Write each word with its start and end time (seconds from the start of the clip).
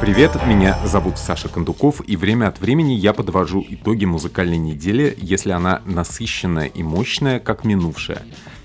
Привет, 0.00 0.32
меня 0.46 0.78
зовут 0.86 1.18
Саша 1.18 1.50
Кондуков, 1.50 2.00
и 2.06 2.16
время 2.16 2.48
от 2.48 2.58
времени 2.58 2.94
я 2.94 3.12
подвожу 3.12 3.62
итоги 3.68 4.06
музыкальной 4.06 4.56
недели, 4.56 5.14
если 5.20 5.50
она 5.50 5.82
насыщенная 5.84 6.68
и 6.68 6.82
мощная, 6.82 7.38
как 7.38 7.64
минувшая. 7.64 8.22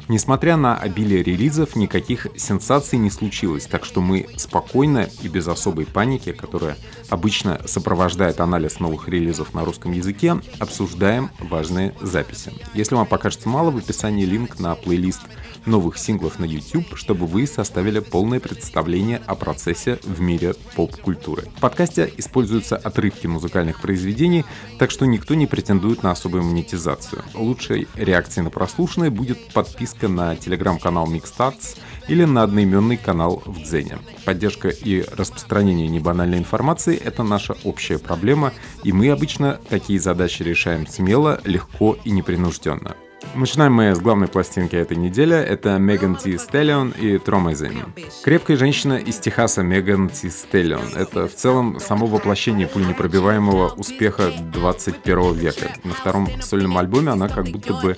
Несмотря 0.08 0.56
на 0.56 0.78
обилие 0.78 1.24
релизов, 1.24 1.76
никаких 1.76 2.28
сенсаций 2.38 3.00
не 3.00 3.10
случилось, 3.10 3.66
так 3.66 3.86
что 3.86 4.02
мы 4.02 4.28
спокойно 4.38 5.10
и 5.24 5.28
без 5.28 5.48
особой 5.48 5.88
паники, 5.88 6.32
которая 6.32 6.78
обычно 7.10 7.60
сопровождает 7.66 8.40
анализ 8.40 8.80
новых 8.80 9.10
релизов 9.10 9.56
на 9.56 9.66
русском 9.66 9.94
языке, 9.94 10.40
обсуждаем 10.60 11.32
важные 11.40 11.96
записи. 12.02 12.54
Если 12.76 12.94
вам 12.94 13.08
покажется 13.08 13.50
мало, 13.50 13.72
в 13.72 13.78
описании 13.78 14.26
линк 14.26 14.60
на 14.60 14.76
плейлист 14.76 15.22
новых 15.66 15.98
синглов 15.98 16.38
на 16.38 16.46
YouTube, 16.46 16.96
чтобы 16.96 17.26
вы 17.26 17.48
составили 17.48 17.98
полное 17.98 18.40
представление 18.40 19.22
о 19.26 19.34
процессе 19.34 19.98
в 20.04 20.22
мире 20.22 20.54
поп-культуры. 20.76 21.46
В 21.58 21.60
подкасте 21.60 22.14
используются 22.18 22.78
отрывки 22.78 23.26
музыкальных 23.26 23.82
произведений, 23.82 24.46
так 24.78 24.92
что 24.92 25.06
никто 25.06 25.34
не 25.34 25.48
претендует 25.48 26.04
на 26.04 26.12
особую 26.12 26.44
монетизацию. 26.44 27.24
Лучшей 27.34 27.88
реакцией 27.96 28.44
на 28.44 28.52
прослушанное 28.52 29.10
будет 29.10 29.52
подписка 29.52 29.95
на 30.04 30.36
телеграм-канал 30.36 31.08
Mixstarts 31.12 31.78
или 32.08 32.24
на 32.26 32.44
одноименный 32.44 32.98
канал 32.98 33.42
в 33.46 33.62
Дзене. 33.62 33.98
Поддержка 34.26 34.70
и 34.70 35.04
распространение 35.16 35.88
небанальной 35.88 36.38
информации– 36.38 36.96
это 37.04 37.24
наша 37.24 37.56
общая 37.64 37.98
проблема, 37.98 38.54
и 38.84 38.92
мы 38.92 39.10
обычно 39.10 39.60
такие 39.70 40.00
задачи 40.00 40.44
решаем 40.44 40.88
смело, 40.88 41.40
легко 41.46 41.98
и 42.04 42.12
непринужденно. 42.12 42.96
Начинаем 43.34 43.74
мы 43.74 43.94
с 43.94 44.00
главной 44.00 44.28
пластинки 44.28 44.76
этой 44.76 44.96
недели. 44.96 45.36
Это 45.36 45.78
Меган 45.78 46.16
Ти 46.16 46.38
Стеллион 46.38 46.92
и 46.92 47.18
Тромайзин. 47.18 47.94
Крепкая 48.24 48.56
женщина 48.56 48.94
из 48.94 49.18
Техаса 49.18 49.62
Меган 49.62 50.10
Ти 50.10 50.30
Стеллион. 50.30 50.96
Это 50.96 51.28
в 51.28 51.36
целом 51.36 51.80
само 51.80 52.06
воплощение 52.06 52.68
пуленепробиваемого 52.68 53.74
успеха 53.76 54.32
21 54.54 55.34
века. 55.34 55.70
На 55.84 55.94
втором 55.94 56.30
сольном 56.42 56.78
альбоме 56.78 57.12
она 57.12 57.28
как 57.28 57.48
будто 57.48 57.74
бы 57.74 57.96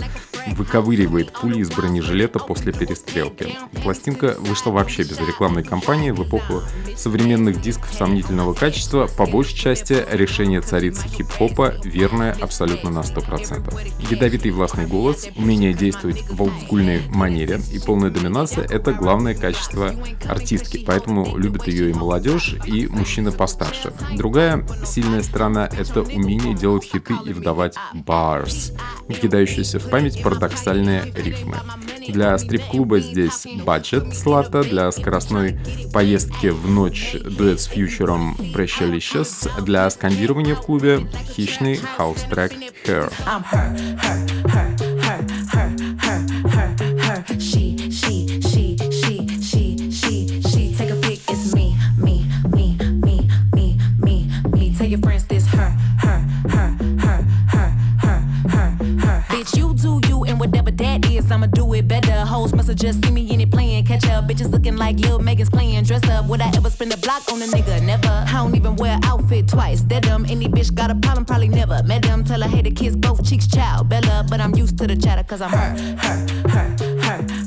выковыривает 0.55 1.31
пули 1.33 1.59
из 1.59 1.69
бронежилета 1.69 2.39
после 2.39 2.73
перестрелки. 2.73 3.55
Пластинка 3.83 4.35
вышла 4.39 4.71
вообще 4.71 5.03
без 5.03 5.19
рекламной 5.19 5.63
кампании 5.63 6.11
в 6.11 6.27
эпоху 6.27 6.61
современных 6.95 7.61
дисков 7.61 7.93
сомнительного 7.93 8.53
качества. 8.53 9.07
По 9.17 9.25
большей 9.25 9.55
части 9.55 10.05
решение 10.11 10.61
царицы 10.61 11.07
хип-хопа 11.07 11.75
верное 11.83 12.35
абсолютно 12.39 12.89
на 12.89 12.99
100%. 12.99 14.11
Ядовитый 14.11 14.51
властный 14.51 14.85
голос, 14.87 15.27
умение 15.35 15.73
действовать 15.73 16.23
в 16.29 16.41
олдскульной 16.41 17.01
манере 17.09 17.59
и 17.71 17.79
полная 17.79 18.09
доминация— 18.09 18.65
это 18.69 18.93
главное 18.93 19.35
качество 19.35 19.93
артистки, 20.27 20.83
поэтому 20.85 21.37
любят 21.37 21.67
ее 21.67 21.89
и 21.89 21.93
молодежь, 21.93 22.55
и 22.65 22.87
мужчины 22.87 23.31
постарше. 23.31 23.93
Другая 24.15 24.65
сильная 24.85 25.23
сторона— 25.23 25.69
это 25.77 26.01
умение 26.01 26.55
делать 26.55 26.83
хиты 26.83 27.13
и 27.25 27.33
вдавать 27.33 27.75
bars, 27.93 28.77
кидающиеся 29.13 29.79
в 29.79 29.89
память 29.89 30.21
парадоксальные 30.37 31.13
рифмы. 31.15 31.57
Для 32.07 32.37
стрип-клуба 32.37 32.99
здесь 32.99 33.45
Budget 33.63 34.15
с 34.15 34.22
Latto, 34.22 34.63
для 34.63 34.91
скоростной 34.91 35.59
поездки 35.91 36.47
в 36.47 36.69
ночь 36.69 37.15
дуэт 37.23 37.59
с 37.59 37.65
фьючером 37.65 38.35
Precious, 38.53 39.61
для 39.63 39.89
скандирования 39.89 40.55
в 40.55 40.61
клубе 40.61 41.07
хищный 41.35 41.79
хаус-трек 41.97 42.53
Her. 42.85 43.11
Her, 43.25 43.51
her, 43.51 44.47
her. 44.47 44.76
Just 62.77 63.03
see 63.03 63.11
me 63.11 63.29
in 63.33 63.41
it 63.41 63.51
playing 63.51 63.83
catch 63.85 64.05
up. 64.07 64.25
Bitches 64.25 64.51
looking 64.51 64.77
like 64.77 64.97
Lil 64.99 65.19
Megan's 65.19 65.49
playing 65.49 65.83
dress 65.83 66.07
up. 66.09 66.25
Would 66.27 66.41
I 66.41 66.49
ever 66.55 66.69
spend 66.69 66.93
a 66.93 66.97
block 66.97 67.23
on 67.31 67.41
a 67.41 67.45
nigga? 67.45 67.81
Never. 67.83 68.07
I 68.07 68.31
don't 68.33 68.55
even 68.55 68.75
wear 68.75 68.99
outfit 69.03 69.47
twice. 69.47 69.81
That 69.83 70.03
dumb. 70.03 70.25
Any 70.29 70.47
bitch 70.47 70.73
got 70.73 70.91
a 70.91 70.95
problem, 70.95 71.25
probably 71.25 71.49
never. 71.49 71.81
Met 71.83 72.03
them, 72.03 72.23
tell 72.23 72.41
her, 72.41 72.47
hey, 72.47 72.61
the 72.61 72.71
kiss 72.71 72.95
both 72.95 73.27
cheeks, 73.27 73.47
child. 73.47 73.89
Bella, 73.89 74.25
but 74.29 74.39
I'm 74.39 74.55
used 74.55 74.77
to 74.77 74.87
the 74.87 74.95
chatter, 74.95 75.23
cause 75.23 75.41
I'm 75.41 75.49
her, 75.49 75.75
her, 75.97 76.49
her, 76.49 76.75
her, 77.01 77.46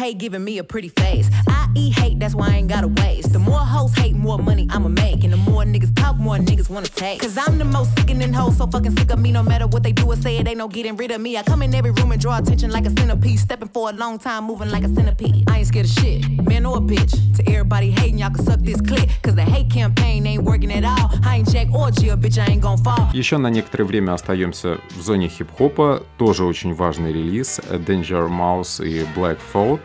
hate 0.00 0.16
giving 0.16 0.42
me 0.42 0.56
a 0.56 0.64
pretty 0.64 0.88
face. 0.88 1.28
I 1.48 1.68
eat 1.76 1.98
hate, 1.98 2.18
that's 2.18 2.34
why 2.34 2.48
I 2.48 2.54
ain't 2.56 2.68
got 2.68 2.80
to 2.80 2.88
waste. 2.88 3.34
The 3.34 3.38
more 3.38 3.58
hoes 3.58 3.94
hate, 3.94 4.14
more 4.14 4.38
money 4.38 4.66
I'ma 4.70 4.88
make. 4.88 5.22
And 5.22 5.34
the 5.34 5.36
more 5.36 5.64
niggas 5.64 5.94
talk, 5.94 6.16
more 6.16 6.38
niggas 6.38 6.70
wanna 6.70 6.86
take. 6.86 7.20
Cause 7.20 7.36
I'm 7.36 7.58
the 7.58 7.66
most 7.66 7.94
sickening 7.98 8.32
hoe, 8.32 8.50
so 8.52 8.66
fucking 8.66 8.96
sick 8.96 9.10
of 9.10 9.18
me. 9.18 9.32
No 9.32 9.42
matter 9.42 9.66
what 9.66 9.82
they 9.82 9.92
do 9.92 10.10
or 10.10 10.16
say, 10.16 10.38
it 10.38 10.48
ain't 10.48 10.56
no 10.56 10.66
getting 10.66 10.96
rid 10.96 11.10
of 11.10 11.20
me. 11.20 11.36
I 11.36 11.42
come 11.42 11.60
in 11.60 11.74
every 11.74 11.90
room 11.90 12.10
and 12.12 12.20
draw 12.20 12.38
attention 12.38 12.70
like 12.70 12.86
a 12.86 12.90
centipede. 12.90 13.38
Stepping 13.38 13.68
for 13.68 13.90
a 13.90 13.92
long 13.92 14.18
time, 14.18 14.44
moving 14.44 14.70
like 14.70 14.82
a 14.82 14.88
centipede. 14.88 15.44
I 15.50 15.58
ain't 15.58 15.66
scared 15.66 15.84
of 15.84 15.92
shit, 15.92 16.26
man 16.48 16.64
or 16.64 16.78
a 16.78 16.80
bitch. 16.80 17.12
To 17.36 17.42
everybody 17.46 17.90
hating, 17.90 18.18
y'all 18.18 18.30
can 18.30 18.44
suck 18.44 18.60
this 18.60 18.80
clip. 18.80 19.10
Cause 19.22 19.34
the 19.34 19.44
hate 19.44 19.70
campaign 19.70 20.26
ain't 20.26 20.44
working 20.44 20.72
at 20.72 20.84
all. 20.84 21.10
I 21.22 21.36
ain't 21.38 21.50
Jack 21.50 21.68
or 21.74 21.90
Jill, 21.90 22.16
bitch, 22.16 22.38
I 22.38 22.50
ain't 22.50 22.62
gon' 22.62 22.78
fall. 22.78 23.10
Еще 23.12 23.36
на 23.36 23.48
некоторое 23.48 23.84
время 23.84 24.14
остаемся 24.14 24.78
в 24.96 25.02
зоне 25.02 25.28
хип-хопа. 25.28 26.02
Тоже 26.16 26.44
очень 26.44 26.72
важный 26.72 27.12
релиз. 27.12 27.58
Danger 27.58 28.30
Mouse 28.30 28.82
и 28.82 29.04
Black 29.14 29.38
Thought 29.52 29.80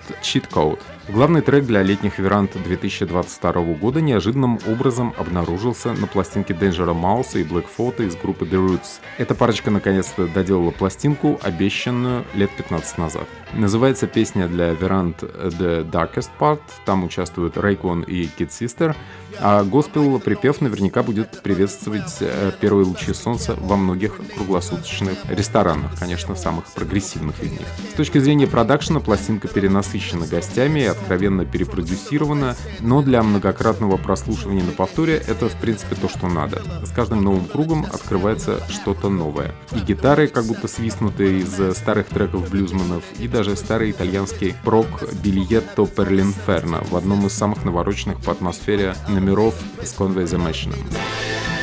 Code. 0.50 0.95
Главный 1.08 1.40
трек 1.40 1.64
для 1.66 1.84
летних 1.84 2.18
веранд 2.18 2.60
2022 2.60 3.52
года 3.74 4.00
неожиданным 4.00 4.58
образом 4.66 5.14
обнаружился 5.16 5.92
на 5.92 6.08
пластинке 6.08 6.52
Danger 6.52 7.00
Mouse 7.00 7.40
и 7.40 7.44
Black 7.44 7.66
Photo 7.78 8.04
из 8.04 8.16
группы 8.16 8.44
The 8.44 8.56
Roots. 8.66 8.98
Эта 9.16 9.36
парочка 9.36 9.70
наконец-то 9.70 10.26
доделала 10.26 10.72
пластинку, 10.72 11.38
обещанную 11.44 12.24
лет 12.34 12.50
15 12.56 12.98
назад. 12.98 13.22
Называется 13.52 14.08
песня 14.08 14.48
для 14.48 14.72
веранд 14.72 15.22
The 15.22 15.88
Darkest 15.88 16.30
Part, 16.40 16.60
там 16.84 17.04
участвуют 17.04 17.56
Raycon 17.56 18.04
и 18.04 18.24
Kid 18.24 18.48
Sister, 18.48 18.96
а 19.38 19.62
госпел 19.62 20.18
припев 20.18 20.60
наверняка 20.60 21.04
будет 21.04 21.40
приветствовать 21.42 22.16
э, 22.20 22.50
первые 22.60 22.86
лучи 22.86 23.12
солнца 23.14 23.54
во 23.56 23.76
многих 23.76 24.18
круглосуточных 24.34 25.18
ресторанах, 25.28 25.96
конечно, 25.98 26.34
самых 26.34 26.64
прогрессивных 26.66 27.40
из 27.42 27.52
них. 27.52 27.68
С 27.92 27.94
точки 27.94 28.18
зрения 28.18 28.48
продакшена 28.48 28.98
пластинка 28.98 29.46
перенасыщена 29.46 30.26
гостями 30.26 30.95
откровенно 30.96 31.44
перепродюсирована, 31.44 32.56
но 32.80 33.02
для 33.02 33.22
многократного 33.22 33.96
прослушивания 33.96 34.64
на 34.64 34.72
повторе 34.72 35.22
это 35.26 35.48
в 35.48 35.54
принципе 35.54 35.94
то, 35.94 36.08
что 36.08 36.28
надо. 36.28 36.62
С 36.84 36.90
каждым 36.90 37.22
новым 37.22 37.46
кругом 37.46 37.86
открывается 37.92 38.60
что-то 38.68 39.08
новое. 39.08 39.54
И 39.72 39.80
гитары 39.80 40.28
как 40.28 40.44
будто 40.44 40.68
свистнутые 40.68 41.40
из 41.40 41.76
старых 41.76 42.06
треков 42.06 42.50
блюзманов, 42.50 43.04
и 43.18 43.28
даже 43.28 43.56
старый 43.56 43.90
итальянский 43.90 44.54
прок 44.64 44.86
per 45.02 46.08
l'inferno 46.10 46.86
в 46.88 46.96
одном 46.96 47.26
из 47.26 47.32
самых 47.32 47.64
навороченных 47.64 48.20
по 48.20 48.32
атмосфере 48.32 48.94
номеров 49.08 49.54
с 49.82 49.94
Conway 49.94 50.24
the 50.24 50.38
Machine. 50.38 51.55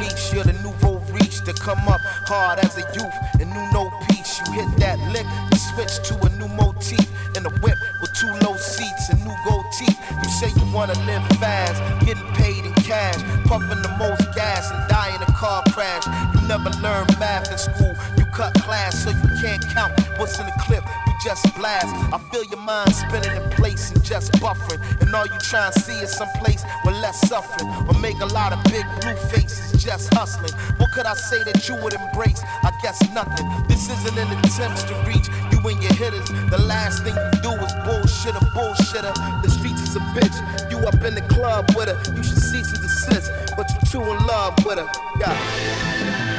Cliche, 0.00 0.36
you're 0.36 0.44
the 0.44 0.52
nouveau 0.64 0.98
reach 1.12 1.44
to 1.44 1.52
come 1.52 1.80
up 1.88 2.00
hard 2.26 2.58
as 2.58 2.76
a 2.78 2.84
youth 2.96 3.16
and 3.40 3.50
knew 3.50 3.66
no 3.72 3.90
peace. 4.08 4.40
You 4.46 4.52
hit 4.52 4.70
that 4.78 4.98
lick 5.12 5.26
and 5.26 5.60
switch 5.60 6.00
to 6.08 6.14
a 6.24 6.28
new 6.40 6.48
motif 6.48 7.04
in 7.36 7.44
a 7.44 7.52
whip 7.60 7.76
with 8.00 8.12
two 8.14 8.32
low 8.46 8.56
seats 8.56 9.10
and 9.10 9.20
new 9.24 9.36
gold 9.46 9.66
teeth. 9.78 9.98
You 10.22 10.28
say 10.30 10.48
you 10.56 10.64
wanna 10.72 10.96
live 11.04 11.24
fast, 11.38 11.80
getting 12.06 12.26
paid 12.34 12.64
in 12.64 12.72
cash, 12.88 13.20
puffing 13.44 13.82
the 13.82 13.94
most 13.98 14.24
gas 14.34 14.70
and 14.70 14.88
die 14.88 15.14
in 15.14 15.22
a 15.22 15.32
car 15.32 15.62
crash. 15.72 16.06
You 16.34 16.48
never 16.48 16.70
learned 16.80 17.12
math 17.18 17.52
in 17.52 17.58
school, 17.58 17.94
you 18.16 18.24
cut 18.32 18.54
class 18.62 19.04
so 19.04 19.10
you 19.10 19.28
can't 19.40 19.62
count 19.68 19.92
what's 20.18 20.38
in 20.38 20.46
the 20.46 20.56
clip 20.66 20.84
just 21.22 21.54
blast. 21.56 21.94
I 22.12 22.18
feel 22.30 22.44
your 22.44 22.60
mind 22.60 22.94
spinning 22.94 23.36
in 23.36 23.50
place 23.50 23.90
and 23.90 24.02
just 24.02 24.32
buffering. 24.34 24.80
And 25.00 25.14
all 25.14 25.26
you 25.26 25.38
try 25.40 25.66
and 25.66 25.74
see 25.74 25.98
is 26.00 26.16
some 26.16 26.28
place 26.38 26.64
with 26.84 26.94
less 26.96 27.20
suffering. 27.28 27.68
Or 27.88 27.98
make 28.00 28.18
a 28.20 28.26
lot 28.26 28.52
of 28.52 28.62
big 28.64 28.84
blue 29.00 29.16
faces 29.30 29.82
just 29.82 30.12
hustling. 30.14 30.52
What 30.78 30.92
could 30.92 31.06
I 31.06 31.14
say 31.14 31.42
that 31.44 31.68
you 31.68 31.76
would 31.82 31.94
embrace? 31.94 32.42
I 32.62 32.70
guess 32.82 33.00
nothing. 33.12 33.46
This 33.68 33.88
isn't 33.90 34.18
an 34.18 34.28
attempt 34.38 34.86
to 34.88 34.94
reach. 35.06 35.28
You 35.52 35.58
and 35.68 35.82
your 35.82 35.94
hitters. 35.94 36.28
The 36.50 36.62
last 36.66 37.02
thing 37.02 37.14
you 37.14 37.30
do 37.42 37.52
is 37.52 37.72
bullshit 37.84 38.34
a 38.36 38.44
bullshitter. 38.56 39.14
The 39.42 39.50
streets 39.50 39.82
is 39.82 39.96
a 39.96 40.00
bitch. 40.16 40.70
You 40.70 40.78
up 40.86 41.02
in 41.04 41.14
the 41.14 41.22
club 41.22 41.70
with 41.76 41.88
her. 41.88 42.14
You 42.14 42.22
should 42.22 42.38
cease 42.38 42.72
and 42.72 42.82
desist, 42.82 43.32
but 43.56 43.66
you're 43.70 44.04
too 44.04 44.10
in 44.10 44.26
love 44.26 44.54
with 44.64 44.78
her. 44.78 44.88
Yeah. 45.18 46.29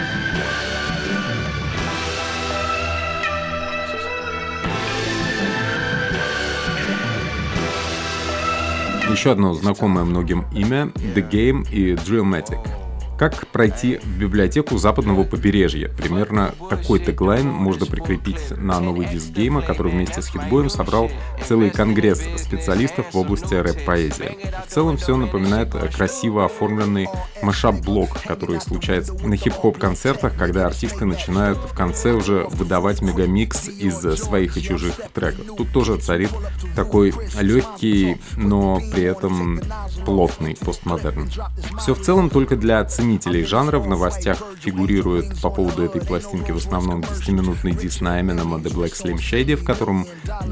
Еще 9.11 9.31
одно 9.33 9.53
знакомое 9.53 10.05
многим 10.05 10.45
имя— 10.53 10.89
The 10.95 11.29
Game 11.29 11.69
и 11.69 11.95
Drillmatic. 11.95 12.80
Как 13.21 13.45
пройти 13.49 13.97
в 13.97 14.17
библиотеку 14.17 14.79
западного 14.79 15.23
побережья? 15.23 15.89
Примерно 15.89 16.55
такой 16.71 16.97
теглайн 16.97 17.45
можно 17.47 17.85
прикрепить 17.85 18.49
на 18.57 18.79
новый 18.79 19.05
диск 19.05 19.29
гейма, 19.29 19.61
который 19.61 19.91
вместе 19.91 20.23
с 20.23 20.27
хитбоем 20.27 20.71
собрал 20.71 21.11
целый 21.47 21.69
конгресс 21.69 22.23
специалистов 22.37 23.13
в 23.13 23.17
области 23.19 23.53
рэп-поэзии. 23.53 24.39
В 24.65 24.71
целом 24.71 24.97
все 24.97 25.15
напоминает 25.15 25.71
красиво 25.95 26.45
оформленный 26.45 27.09
машап-блок, 27.43 28.09
который 28.25 28.59
случается 28.59 29.13
на 29.23 29.37
хип-хоп 29.37 29.77
концертах, 29.77 30.35
когда 30.35 30.65
артисты 30.65 31.05
начинают 31.05 31.59
в 31.59 31.75
конце 31.75 32.13
уже 32.13 32.47
выдавать 32.49 33.03
мегамикс 33.03 33.69
из 33.69 33.99
своих 34.19 34.57
и 34.57 34.63
чужих 34.63 34.95
треков. 35.13 35.45
Тут 35.57 35.71
тоже 35.71 35.97
царит 35.97 36.31
такой 36.75 37.13
легкий, 37.39 38.17
но 38.35 38.81
при 38.91 39.03
этом 39.03 39.61
плотный 40.05 40.55
постмодерн. 40.55 41.29
Все 41.77 41.93
в 41.93 42.01
целом 42.01 42.31
только 42.31 42.55
для 42.55 42.83
ценителей 42.83 43.10
ценителей 43.11 43.43
жанра 43.43 43.79
в 43.79 43.87
новостях 43.87 44.41
фигурирует. 44.61 45.41
по 45.41 45.49
поводу 45.49 45.83
этой 45.83 46.01
пластинки 46.01 46.51
в 46.51 46.57
основном 46.57 47.01
10-минутный 47.01 47.73
дис 47.73 47.99
на 47.99 48.21
Эминема 48.21 48.57
The 48.57 48.73
Black 48.73 48.93
Slim 48.93 49.17
Shady, 49.17 49.55
в 49.55 49.65
котором 49.65 50.05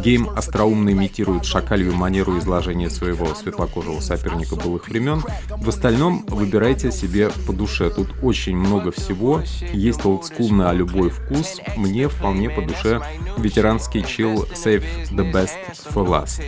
гейм 0.03 0.29
остроумно 0.29 0.89
имитирует 0.89 1.45
шакалью 1.45 1.93
манеру 1.93 2.37
изложения 2.37 2.89
своего 2.89 3.33
светлокожего 3.33 4.01
соперника 4.01 4.55
былых 4.55 4.89
времен. 4.89 5.23
В 5.49 5.69
остальном 5.69 6.25
выбирайте 6.27 6.91
себе 6.91 7.29
по 7.47 7.53
душе. 7.53 7.89
Тут 7.89 8.09
очень 8.21 8.57
много 8.57 8.91
всего. 8.91 9.41
Есть 9.71 10.05
олдскул 10.05 10.49
на 10.49 10.73
любой 10.73 11.11
вкус. 11.11 11.59
Мне 11.77 12.09
вполне 12.09 12.49
по 12.49 12.61
душе 12.61 12.99
ветеранский 13.37 14.03
чил 14.03 14.43
Save 14.43 14.83
the 15.11 15.31
Best 15.31 15.55
for 15.93 16.05
Last 16.05 16.41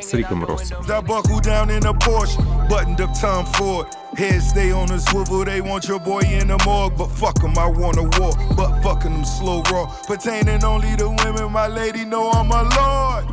с 0.00 0.12
Риком 0.12 0.44
Россом. 0.44 0.84
Head 4.16 4.40
stay 4.40 4.72
on 4.72 4.86
the 4.86 4.98
swivel, 4.98 5.44
they 5.46 5.60
want 5.60 5.88
your 5.88 5.98
boy 5.98 6.20
in 6.20 6.48
the 6.48 6.58
morgue. 6.64 6.96
But 6.96 7.08
fuck 7.08 7.42
em, 7.42 7.56
I 7.56 7.66
wanna 7.66 8.02
war. 8.18 8.32
But 8.56 8.82
fucking 8.82 9.12
them 9.12 9.24
slow 9.24 9.62
raw. 9.72 9.86
Pertaining 10.06 10.64
only 10.64 10.96
to 10.96 11.08
women, 11.24 11.52
my 11.52 11.66
lady 11.66 12.04
know 12.04 12.30
I'm 12.30 12.50
a 12.50 12.62
lord. 12.76 13.24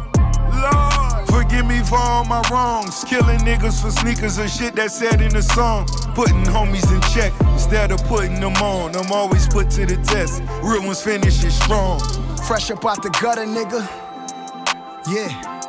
Lord. 0.61 1.27
Forgive 1.27 1.65
me 1.65 1.79
for 1.83 1.97
all 1.97 2.23
my 2.25 2.41
wrongs. 2.51 3.03
Killing 3.03 3.39
niggas 3.39 3.81
for 3.81 3.91
sneakers 3.91 4.37
and 4.37 4.49
shit 4.49 4.75
that's 4.75 4.93
said 4.93 5.21
in 5.21 5.29
the 5.29 5.41
song. 5.41 5.87
Putting 6.15 6.43
homies 6.45 6.89
in 6.93 7.01
check 7.13 7.33
instead 7.53 7.91
of 7.91 8.03
putting 8.05 8.39
them 8.39 8.55
on. 8.57 8.95
I'm 8.95 9.11
always 9.11 9.47
put 9.47 9.69
to 9.71 9.85
the 9.85 9.97
test. 10.03 10.41
Real 10.61 10.83
ones 10.83 11.01
finish 11.01 11.43
it 11.43 11.51
strong. 11.51 11.99
Fresh 12.47 12.71
up 12.71 12.85
out 12.85 13.01
the 13.01 13.09
gutter, 13.21 13.45
nigga. 13.45 13.81
Yeah. 15.07 15.62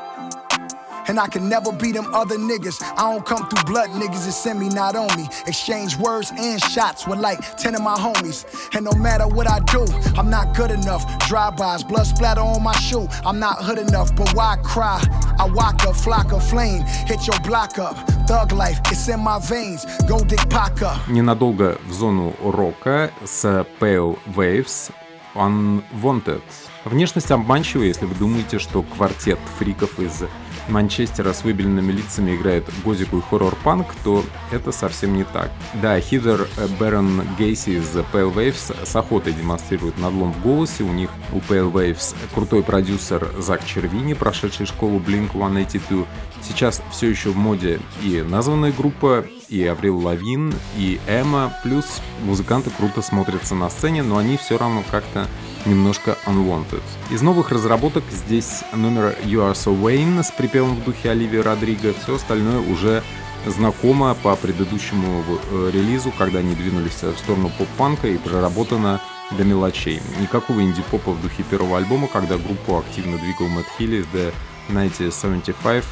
And 1.07 1.19
I 1.19 1.27
can 1.27 1.49
never 1.49 1.71
be 1.71 1.91
them 1.91 2.13
other 2.13 2.37
niggas. 2.37 2.83
I 2.97 3.11
don't 3.11 3.25
come 3.25 3.47
through 3.49 3.63
blood 3.63 3.89
niggas, 3.89 4.27
it's 4.27 4.35
send 4.35 4.59
me, 4.59 4.69
not 4.69 4.95
on 4.95 5.09
me. 5.17 5.27
Exchange 5.47 5.97
words 5.97 6.31
and 6.37 6.61
shots 6.61 7.07
with 7.07 7.19
like 7.19 7.39
10 7.57 7.75
of 7.75 7.81
my 7.81 7.97
homies. 7.97 8.45
And 8.75 8.85
no 8.85 8.91
matter 8.91 9.27
what 9.27 9.49
I 9.49 9.59
do, 9.59 9.85
I'm 10.17 10.29
not 10.29 10.55
good 10.55 10.71
enough. 10.71 11.03
Drive-bys, 11.27 11.83
blood 11.85 12.05
splatter 12.05 12.41
on 12.41 12.61
my 12.61 12.75
shoe. 12.75 13.07
I'm 13.25 13.39
not 13.39 13.57
hood 13.63 13.79
enough, 13.79 14.15
but 14.15 14.33
why 14.35 14.57
cry? 14.63 15.03
I 15.39 15.45
walk 15.49 15.83
a 15.85 15.93
flock 15.93 16.31
of 16.31 16.47
flame, 16.47 16.83
hit 17.07 17.25
your 17.25 17.39
block 17.39 17.79
up. 17.79 17.95
Thug 18.27 18.51
life, 18.51 18.79
it's 18.91 19.07
in 19.07 19.21
my 19.21 19.39
veins. 19.39 19.85
Go 20.07 20.19
dick 20.23 20.47
pack 20.49 20.81
up. 20.83 20.99
Ненадолго 21.07 21.79
в 21.87 21.93
зону 21.93 22.35
рока 22.43 23.11
с 23.25 23.65
Pale 23.79 24.19
Waves 24.35 24.91
Unwanted. 25.33 26.43
Внешность 26.85 27.31
обманчива, 27.31 27.83
если 27.83 28.05
вы 28.05 28.15
думаете, 28.15 28.59
что 28.59 28.83
квартет 28.83 29.39
фриков 29.57 29.99
из 29.99 30.23
Манчестера 30.68 31.32
с 31.32 31.44
выбеленными 31.44 31.92
лицами 31.92 32.34
играет 32.36 32.64
готику 32.84 33.18
и 33.18 33.20
хоррор-панк, 33.20 33.86
то 34.02 34.24
это 34.50 34.72
совсем 34.72 35.14
не 35.14 35.24
так. 35.24 35.50
Да, 35.82 36.00
Хидер 36.00 36.48
Бэрон 36.78 37.22
Гейси 37.38 37.78
из 37.78 37.94
Pale 38.12 38.32
Waves 38.32 38.74
с 38.84 38.96
охотой 38.96 39.32
демонстрирует 39.32 39.98
надлом 39.98 40.32
в 40.32 40.42
голосе. 40.42 40.84
У 40.84 40.92
них, 40.92 41.10
у 41.32 41.38
Pale 41.38 41.70
Waves, 41.70 42.14
крутой 42.34 42.62
продюсер 42.62 43.28
Зак 43.38 43.64
Червини, 43.64 44.14
прошедший 44.14 44.66
школу 44.66 44.98
Blink-182. 45.00 46.06
Сейчас 46.42 46.82
все 46.90 47.08
еще 47.08 47.30
в 47.30 47.36
моде 47.36 47.80
и 48.02 48.22
названная 48.22 48.72
группа, 48.72 49.24
и 49.54 49.64
Аврил 49.66 49.98
Лавин, 49.98 50.52
и 50.76 51.00
Эмма, 51.06 51.54
плюс 51.62 52.00
музыканты 52.24 52.70
круто 52.70 53.02
смотрятся 53.02 53.54
на 53.54 53.70
сцене, 53.70 54.02
но 54.02 54.18
они 54.18 54.36
все 54.36 54.58
равно 54.58 54.82
как-то 54.90 55.28
немножко 55.64 56.18
unwanted. 56.26 56.82
Из 57.10 57.22
новых 57.22 57.50
разработок 57.50 58.02
здесь 58.10 58.64
номер 58.72 59.16
You 59.22 59.48
Are 59.48 59.52
So 59.52 59.80
Wayne 59.80 60.22
с 60.24 60.32
припевом 60.32 60.74
в 60.76 60.84
духе 60.84 61.10
Оливии 61.10 61.38
Родриго, 61.38 61.94
все 62.02 62.16
остальное 62.16 62.58
уже 62.58 63.02
знакомо 63.46 64.16
по 64.22 64.34
предыдущему 64.34 65.24
э, 65.52 65.70
релизу, 65.72 66.12
когда 66.16 66.40
они 66.40 66.54
двинулись 66.54 67.02
в 67.02 67.16
сторону 67.18 67.50
поп-панка 67.56 68.08
и 68.08 68.18
проработано 68.18 69.00
до 69.30 69.44
мелочей. 69.44 70.00
Никакого 70.20 70.62
инди-попа 70.62 71.12
в 71.12 71.22
духе 71.22 71.44
первого 71.44 71.78
альбома, 71.78 72.08
когда 72.08 72.38
группу 72.38 72.78
активно 72.78 73.18
двигал 73.18 73.48
Мэтт 73.48 73.68
Хилли 73.78 74.04
The 74.12 74.32
1975, 74.68 75.84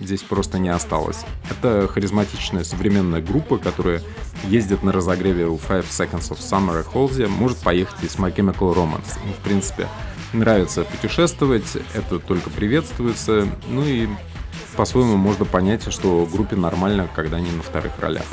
здесь 0.00 0.22
просто 0.22 0.58
не 0.58 0.68
осталось. 0.68 1.24
Это 1.50 1.88
харизматичная 1.88 2.64
современная 2.64 3.20
группа, 3.20 3.58
которая 3.58 4.02
ездит 4.44 4.82
на 4.82 4.92
разогреве 4.92 5.46
у 5.46 5.56
Five 5.56 5.86
Seconds 5.88 6.30
of 6.30 6.38
Summer 6.38 6.80
и 6.80 6.84
Halsey, 6.84 7.28
может 7.28 7.58
поехать 7.58 8.02
и 8.02 8.08
с 8.08 8.16
My 8.16 8.34
Chemical 8.34 8.74
Romance. 8.74 9.18
Им, 9.24 9.32
в 9.32 9.44
принципе, 9.44 9.88
нравится 10.32 10.84
путешествовать, 10.84 11.76
это 11.94 12.18
только 12.18 12.50
приветствуется, 12.50 13.48
ну 13.68 13.84
и 13.84 14.08
по-своему 14.76 15.16
можно 15.16 15.44
понять, 15.44 15.92
что 15.92 16.26
группе 16.30 16.56
нормально, 16.56 17.08
когда 17.14 17.38
они 17.38 17.50
на 17.50 17.62
вторых 17.62 17.92
ролях. 17.98 18.24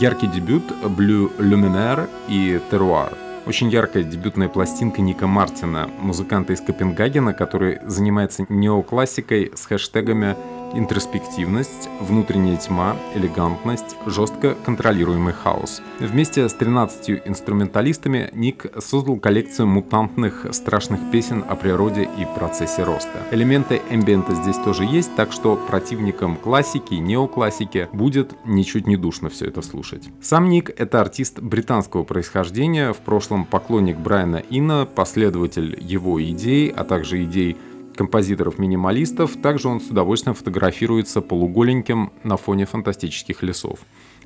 Яркий 0.00 0.28
дебют 0.28 0.62
Blue 0.82 1.30
Luminaire 1.38 2.08
и 2.26 2.58
Terroir. 2.70 3.14
Очень 3.46 3.68
яркая 3.68 4.02
дебютная 4.02 4.48
пластинка 4.48 5.02
Ника 5.02 5.26
Мартина, 5.26 5.90
музыканта 6.00 6.54
из 6.54 6.60
Копенгагена, 6.62 7.34
который 7.34 7.80
занимается 7.84 8.46
неоклассикой 8.48 9.52
с 9.54 9.66
хэштегами 9.66 10.36
интроспективность, 10.72 11.88
внутренняя 12.00 12.56
тьма, 12.56 12.96
элегантность, 13.14 13.96
жестко 14.06 14.56
контролируемый 14.64 15.32
хаос. 15.32 15.82
Вместе 15.98 16.48
с 16.48 16.54
13 16.54 17.22
инструменталистами 17.24 18.30
Ник 18.32 18.66
создал 18.78 19.16
коллекцию 19.16 19.66
мутантных 19.68 20.46
страшных 20.52 21.00
песен 21.10 21.44
о 21.48 21.56
природе 21.56 22.02
и 22.02 22.26
процессе 22.38 22.84
роста. 22.84 23.22
Элементы 23.30 23.80
эмбиента 23.90 24.34
здесь 24.34 24.56
тоже 24.56 24.84
есть, 24.84 25.14
так 25.16 25.32
что 25.32 25.56
противникам 25.56 26.36
классики 26.36 26.94
и 26.94 26.98
неоклассики 26.98 27.88
будет 27.92 28.32
ничуть 28.44 28.86
не 28.86 28.96
душно 28.96 29.28
все 29.28 29.46
это 29.46 29.62
слушать. 29.62 30.08
Сам 30.22 30.48
Ник— 30.48 30.70
это 30.76 31.00
артист 31.00 31.40
британского 31.40 32.04
происхождения, 32.04 32.92
в 32.92 32.98
прошлом 32.98 33.44
поклонник 33.44 33.98
Брайана 33.98 34.42
Инна, 34.50 34.86
последователь 34.86 35.76
его 35.80 36.22
идей, 36.22 36.68
а 36.68 36.84
также 36.84 37.22
идей 37.24 37.56
композиторов-минималистов, 37.96 39.36
также 39.36 39.68
он 39.68 39.80
с 39.80 39.88
удовольствием 39.88 40.34
фотографируется 40.34 41.20
полуголеньким 41.20 42.12
на 42.24 42.36
фоне 42.36 42.66
фантастических 42.66 43.42
лесов. 43.42 43.80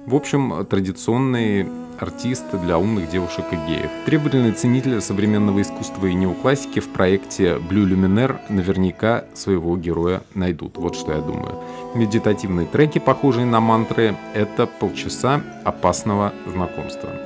В 0.06 0.14
общем, 0.14 0.66
традиционный 0.66 1.66
артист 1.98 2.44
для 2.62 2.78
умных 2.78 3.08
девушек 3.08 3.46
и 3.52 3.56
геев. 3.56 3.90
Требовательный 4.04 4.52
ценитель 4.52 5.00
современного 5.00 5.62
искусства 5.62 6.06
и 6.06 6.14
неоклассики 6.14 6.80
в 6.80 6.88
проекте 6.88 7.56
Blue 7.56 7.88
Luminaire 7.88 8.38
наверняка 8.50 9.24
своего 9.32 9.76
героя 9.78 10.22
найдут. 10.34 10.76
Вот 10.76 10.94
что 10.94 11.12
я 11.12 11.20
думаю. 11.20 11.54
Медитативные 11.94 12.66
треки, 12.66 12.98
похожие 12.98 13.46
на 13.46 13.60
мантры, 13.60 14.14
это 14.34 14.66
полчаса 14.66 15.42
опасного 15.64 16.34
знакомства. 16.46 17.23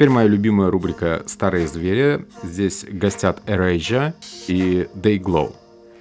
Теперь 0.00 0.14
моя 0.14 0.28
любимая 0.28 0.70
рубрика 0.70 1.22
«Старые 1.26 1.68
звери». 1.68 2.24
Здесь 2.42 2.86
гостят 2.90 3.42
Erasure 3.44 4.14
и 4.48 4.88
Day 4.94 5.18
Glow. 5.18 5.52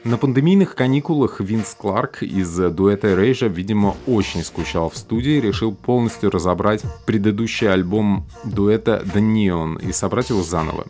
На 0.06 0.18
пандемийных 0.18 0.74
каникулах 0.74 1.42
Винс 1.42 1.76
Кларк 1.78 2.24
из 2.24 2.50
дуэта 2.56 3.10
Erasure, 3.10 3.50
видимо, 3.50 3.98
очень 4.08 4.46
скучал 4.46 4.90
в 4.90 4.96
студии 4.96 5.34
и 5.34 5.42
решил 5.42 5.76
полностью 5.76 6.32
разобрать 6.32 6.82
предыдущий 7.06 7.70
альбом 7.70 8.26
дуэта 8.46 9.04
The 9.06 9.20
Neon 9.20 9.86
и 9.86 9.92
собрать 9.92 10.30
его 10.30 10.44
заново. 10.44 10.86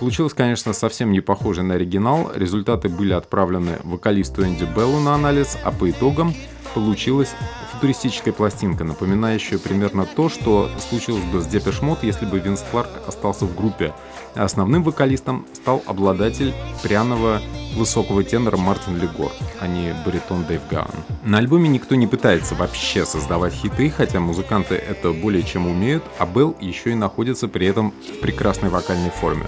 Получилось, 0.00 0.32
конечно, 0.32 0.72
совсем 0.72 1.12
не 1.12 1.20
похоже 1.20 1.62
на 1.62 1.74
оригинал, 1.74 2.32
результаты 2.34 2.88
были 2.88 3.12
отправлены 3.12 3.80
вокалисту 3.84 4.44
Энди 4.44 4.64
Беллу 4.64 4.98
на 5.00 5.14
анализ, 5.14 5.58
а 5.62 5.72
по 5.72 5.90
итогам 5.90 6.32
получилась 6.76 7.34
футуристическая 7.72 8.34
пластинка, 8.34 8.84
напоминающая 8.84 9.56
примерно 9.56 10.04
то, 10.04 10.28
что 10.28 10.68
случилось 10.90 11.24
бы 11.24 11.40
с 11.40 11.46
Depeche 11.46 11.80
Mode, 11.80 12.00
если 12.02 12.26
бы 12.26 12.38
Винс 12.38 12.62
Кларк 12.70 12.90
остался 13.06 13.46
в 13.46 13.56
группе. 13.56 13.94
А 14.34 14.44
основным 14.44 14.82
вокалистом 14.82 15.46
стал 15.54 15.82
обладатель 15.86 16.52
пряного 16.82 17.40
высокого 17.76 18.22
тенора 18.24 18.58
Мартин 18.58 18.98
Ли 18.98 19.09
Гор, 19.09 19.32
а 19.58 19.66
не 19.66 19.94
баритон 20.04 20.44
Дэйв 20.44 20.60
Гаан. 20.70 20.90
На 21.24 21.38
альбоме 21.38 21.70
никто 21.70 21.94
не 21.94 22.06
пытается 22.06 22.54
вообще 22.54 23.06
создавать 23.06 23.54
хиты, 23.54 23.88
хотя 23.88 24.20
музыканты 24.20 24.74
это 24.74 25.12
более 25.12 25.42
чем 25.42 25.66
умеют, 25.66 26.04
а 26.18 26.26
Белл 26.26 26.54
еще 26.60 26.90
и 26.90 26.94
находится 26.94 27.48
при 27.48 27.66
этом 27.66 27.94
в 28.16 28.20
прекрасной 28.20 28.68
вокальной 28.68 29.10
форме. 29.10 29.46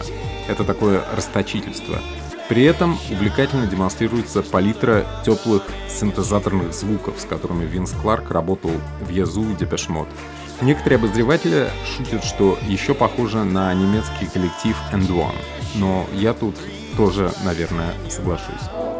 Это 0.48 0.64
такое 0.64 1.04
расточительство. 1.14 1.98
При 2.48 2.64
этом 2.64 2.98
увлекательно 3.10 3.66
демонстрируется 3.66 4.42
палитра 4.42 5.04
теплых 5.24 5.64
синтезаторных 5.88 6.72
звуков, 6.72 7.20
с 7.20 7.24
которыми 7.24 7.66
Винс 7.66 7.92
Кларк 7.92 8.30
работал 8.30 8.70
в 9.00 9.10
Язу 9.10 9.50
и 9.50 9.54
Депешмот. 9.54 10.08
Некоторые 10.62 10.96
обозреватели 10.96 11.68
шутят, 11.86 12.24
что 12.24 12.58
еще 12.66 12.94
похоже 12.94 13.44
на 13.44 13.72
немецкий 13.74 14.26
коллектив 14.26 14.76
End 14.92 15.08
One, 15.08 15.36
но 15.76 16.06
я 16.14 16.32
тут 16.32 16.56
тоже, 16.96 17.30
наверное, 17.44 17.92
соглашусь. 18.08 18.97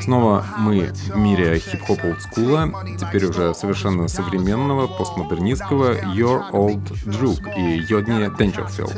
Снова 0.00 0.44
мы 0.58 0.92
в 0.92 1.16
мире 1.16 1.58
хип-хоп 1.58 2.04
олдскула, 2.04 2.70
теперь 2.98 3.26
уже 3.26 3.54
совершенно 3.54 4.08
современного, 4.08 4.86
постмодернистского 4.86 5.94
Your 6.14 6.50
Old 6.52 6.92
Juke 7.04 7.54
и 7.56 7.84
Йодни 7.88 8.28
Денджерфилд. 8.36 8.94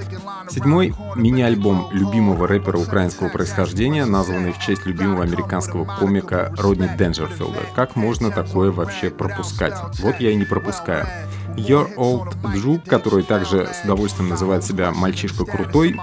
Седьмой 0.50 0.95
мини-альбом 1.16 1.88
любимого 1.93 2.47
рэпера 2.47 2.78
украинского 2.78 3.28
происхождения, 3.28 4.04
названный 4.04 4.52
в 4.52 4.59
честь 4.59 4.87
любимого 4.87 5.23
американского 5.23 5.85
комика 5.85 6.52
Родни 6.59 6.88
Денджерфилда. 6.97 7.61
Как 7.75 7.97
можно 7.97 8.31
такое 8.31 8.71
вообще 8.71 9.11
пропускать? 9.11 9.75
Вот 10.00 10.21
я 10.21 10.31
и 10.31 10.37
не 10.37 10.45
пропускаю. 10.45 11.07
Your 11.57 11.95
Old 11.97 12.37
Drew, 12.43 12.85
который 12.87 13.23
также 13.23 13.67
с 13.67 13.85
удовольствием 13.85 14.29
называет 14.29 14.65
себя 14.65 14.91
«мальчишка 14.93 15.45
крутой», 15.45 15.99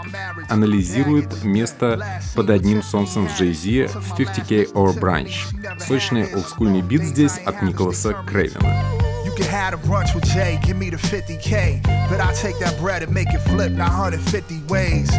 анализирует 0.49 1.43
место 1.43 2.21
под 2.35 2.49
одним 2.49 2.81
солнцем 2.81 3.29
с 3.29 3.39
Jay-Z 3.39 3.99
в 3.99 4.19
50K 4.19 4.73
or 4.73 4.97
Branch. 4.97 5.31
Сочный 5.79 6.25
олдскульный 6.33 6.81
бит 6.81 7.03
здесь 7.03 7.37
от 7.45 7.61
Николаса 7.61 8.13
Крейвена. 8.27 8.83
You 9.25 9.33
a 9.73 9.77
brunch 9.77 10.13
with 10.13 10.25
Jay, 10.25 10.59
give 10.63 10.77
me 10.77 10.89
the 10.89 10.97
50K. 10.97 11.81
But 12.09 12.19
I 12.19 12.33
take 12.33 12.59
that 12.59 12.77
bread 12.79 13.03
and 13.03 13.13
make 13.13 13.33
it 13.33 13.41
flip 13.41 13.71
950 13.71 14.63
ways. 14.67 15.09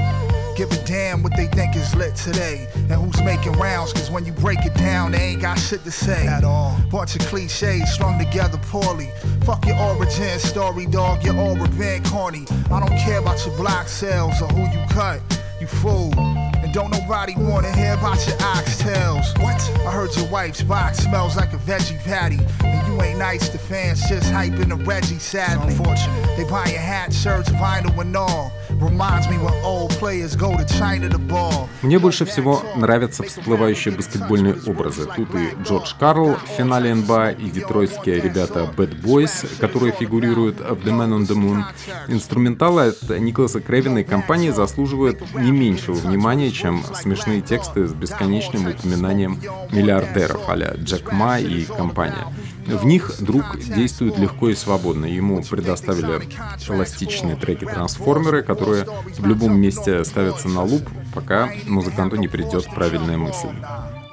Give 0.56 0.71
a 0.71 0.85
damn 0.85 1.23
what 1.23 1.35
they 1.35 1.47
think 1.47 1.76
is 1.76 1.94
lit 1.94 2.14
today. 2.14 2.68
And 2.75 2.92
who's 2.92 3.23
making 3.23 3.52
rounds, 3.52 3.92
cause 3.92 4.11
when 4.11 4.26
you 4.26 4.32
break 4.32 4.64
it 4.66 4.75
down, 4.75 5.12
they 5.12 5.18
ain't 5.18 5.42
got 5.42 5.59
shit 5.59 5.82
to 5.85 5.90
say. 5.90 6.26
At 6.26 6.44
all. 6.44 6.76
Bunch 6.90 7.16
of 7.16 7.23
cliches 7.23 7.92
strung 7.92 8.18
together 8.18 8.59
poorly. 8.64 9.09
Fuck 9.44 9.66
your 9.66 9.78
origin 9.78 10.38
story, 10.38 10.87
dog, 10.87 11.25
you're 11.25 11.37
all 11.37 11.56
revenge 11.56 12.06
corny. 12.06 12.44
I 12.71 12.80
don't 12.80 12.99
care 12.99 13.18
about 13.18 13.44
your 13.47 13.56
block 13.56 13.88
sales 13.88 14.40
or 14.42 14.49
who 14.49 14.62
you 14.78 14.87
cut, 14.90 15.21
you 15.61 15.66
fool. 15.66 16.12
And 16.16 16.73
don't 16.73 16.90
nobody 16.90 17.35
wanna 17.37 17.75
hear 17.75 17.94
about 17.94 18.25
your 18.26 18.37
oxtails. 18.37 19.37
What? 19.42 19.61
I 19.87 19.90
heard 19.90 20.14
your 20.16 20.28
wife's 20.28 20.62
box 20.62 20.99
smells 20.99 21.37
like 21.37 21.52
a 21.54 21.59
veggie 21.59 21.99
patty. 22.04 22.38
And 22.62 22.87
you 22.87 23.02
ain't 23.02 23.18
nice 23.18 23.49
to 23.49 23.59
fans, 23.59 24.06
just 24.09 24.30
hyping 24.30 24.68
the 24.68 24.76
Reggie 24.76 25.18
sadly. 25.18 25.75
Unfortunate. 25.75 26.37
They 26.37 26.44
buy 26.44 26.66
your 26.66 26.80
hat, 26.80 27.12
shirts, 27.12 27.49
vinyl 27.49 27.99
and 27.99 28.16
all. 28.16 28.52
Мне 31.83 31.99
больше 31.99 32.25
всего 32.25 32.62
нравятся 32.77 33.23
всплывающие 33.23 33.95
баскетбольные 33.95 34.57
образы. 34.67 35.09
Тут 35.17 35.35
и 35.35 35.51
Джордж 35.62 35.95
Карл 35.99 36.35
в 36.35 36.49
финале 36.57 36.95
НБА, 36.95 37.31
и 37.31 37.51
детройтские 37.51 38.21
ребята 38.21 38.69
Bad 38.77 39.01
Boys, 39.01 39.47
которые 39.61 39.93
фигурируют 39.93 40.61
в 40.61 40.87
The 40.87 40.91
Man 40.91 41.19
on 41.19 41.27
the 41.27 41.37
Moon. 41.37 41.65
Инструменталы 42.09 42.89
от 42.89 43.21
Николаса 43.21 43.61
Кревина 43.61 43.99
и 43.99 44.05
компании 44.05 44.51
заслуживают 44.51 45.23
не 45.35 45.51
меньшего 45.51 45.95
внимания, 45.95 46.51
чем 46.51 46.83
смешные 46.95 47.41
тексты 47.41 47.87
с 47.87 47.93
бесконечным 47.93 48.67
упоминанием 48.67 49.41
миллиардеров 49.71 50.49
а 50.49 50.57
Джек 50.77 51.12
Ма 51.12 51.39
и 51.39 51.65
компания. 51.65 52.27
В 52.66 52.85
них 52.85 53.12
друг 53.21 53.59
действует 53.59 54.19
легко 54.19 54.49
и 54.49 54.54
свободно. 54.54 55.07
Ему 55.07 55.42
предоставили 55.42 56.23
эластичные 56.69 57.37
треки-трансформеры, 57.37 58.42
которые 58.42 58.87
в 59.19 59.26
любом 59.26 59.61
месте 59.61 60.04
ставятся 60.04 60.49
на 60.49 60.62
луп, 60.62 60.83
пока 61.14 61.50
музыканту 61.66 62.16
не 62.16 62.28
придет 62.28 62.66
правильная 62.75 63.16
мысль. 63.16 63.49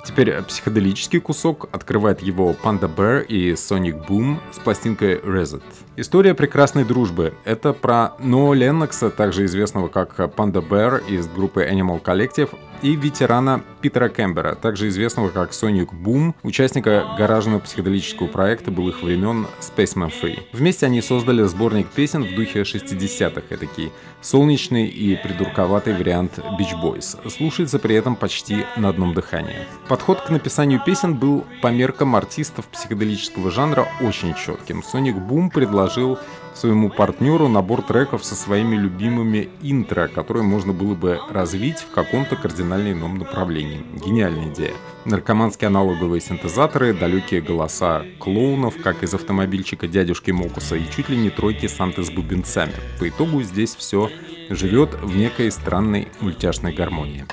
Теперь 0.06 0.42
психоделический 0.42 1.20
кусок 1.20 1.70
открывает 1.72 2.22
его 2.22 2.56
Panda 2.64 2.94
Bear 2.94 3.24
и 3.26 3.52
Sonic 3.52 4.08
Boom 4.08 4.40
с 4.52 4.58
пластинкой 4.58 5.16
Reset. 5.18 5.62
История 5.98 6.34
прекрасной 6.34 6.84
дружбы. 6.84 7.34
Это 7.44 7.74
про 7.74 8.14
Ноа 8.20 8.56
Леннокса, 8.56 9.12
также 9.12 9.46
известного 9.46 9.88
как 9.88 10.18
Panda 10.18 10.68
Bear 10.68 11.06
из 11.08 11.28
группы 11.28 11.62
Animal 11.64 12.02
Collective, 12.02 12.50
и 12.82 12.96
ветерана 12.96 13.64
Питера 13.82 14.10
Кембера, 14.10 14.56
также 14.56 14.88
известного 14.90 15.30
как 15.30 15.52
Sonic 15.52 15.90
Boom, 15.92 16.34
участника 16.44 17.16
гаражного 17.18 17.60
психоделического 17.60 18.28
проекта 18.28 18.72
былых 18.72 19.04
времен 19.04 19.48
Spaceman 19.60 20.12
Free. 20.12 20.40
Вместе 20.54 20.86
они 20.86 21.02
создали 21.02 21.44
сборник 21.44 21.88
песен 21.88 22.24
в 22.24 22.36
духе 22.36 22.62
60-х, 22.62 23.44
этакий 23.50 23.92
солнечный 24.22 24.88
и 24.88 25.16
придурковатый 25.16 25.96
вариант 25.96 26.40
Beach 26.60 26.76
Boys. 26.84 27.18
Слушается 27.30 27.80
при 27.80 27.96
этом 27.96 28.16
почти 28.16 28.66
на 28.76 28.90
одном 28.90 29.14
дыхании. 29.14 29.66
Подход 29.88 30.22
к 30.22 30.30
написанию 30.30 30.82
песен 30.86 31.16
был 31.16 31.46
по 31.62 31.68
меркам 31.68 32.16
артистов 32.16 32.66
психоделического 32.68 33.52
жанра 33.52 33.88
очень 34.02 34.34
четким. 34.36 34.82
Sonic 34.82 35.26
Boom 35.28 35.50
предложил 35.50 36.18
своему 36.60 36.90
партнеру 36.90 37.48
набор 37.48 37.82
треков 37.82 38.26
со 38.26 38.36
своими 38.36 38.76
любимыми 38.76 39.50
интро, 39.62 40.08
которые 40.08 40.44
можно 40.44 40.74
было 40.74 40.94
бы 40.94 41.20
развить 41.30 41.80
в 41.80 41.92
каком-то 41.92 42.36
кардинально 42.36 42.92
ином 42.92 43.18
направлении. 43.18 43.82
Гениальная 44.06 44.50
идея. 44.54 44.74
Наркоманские 45.06 45.68
аналоговые 45.68 46.22
синтезаторы, 46.22 46.94
далекие 46.94 47.42
голоса 47.42 48.04
клоунов, 48.20 48.76
как 48.84 49.04
из 49.04 49.14
автомобильчика 49.14 49.88
дядюшки 49.88 50.32
Мокуса, 50.32 50.76
и 50.76 50.90
чуть 50.96 51.10
ли 51.10 51.18
не 51.18 51.30
тройки 51.30 51.68
Санты 51.68 52.04
с 52.04 52.10
бубенцами. 52.10 52.74
По 53.00 53.08
итогу 53.08 53.42
здесь 53.42 53.76
все 53.76 54.10
живет 54.50 54.94
в 55.02 55.16
некой 55.16 55.52
странной 55.52 56.10
мультяшной 56.20 56.74
гармонии. 56.74 57.26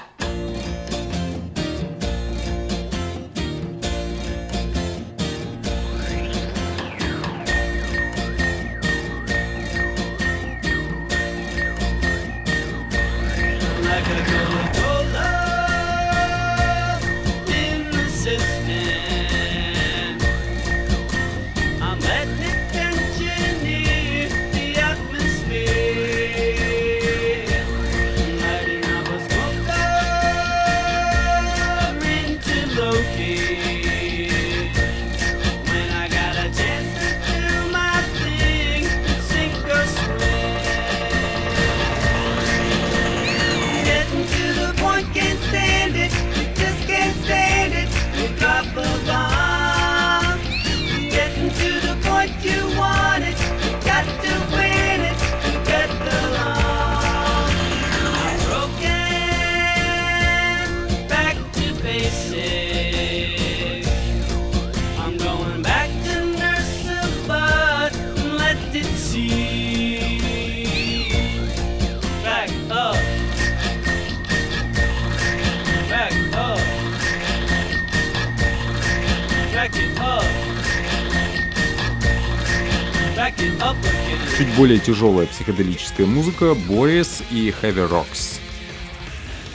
Более 84.66 84.81
тяжелая 84.81 85.26
психоделическая 85.29 86.09
музыка 86.09 86.46
Boris 86.46 87.22
и 87.31 87.55
Heavy 87.62 87.88
Rocks. 87.88 88.40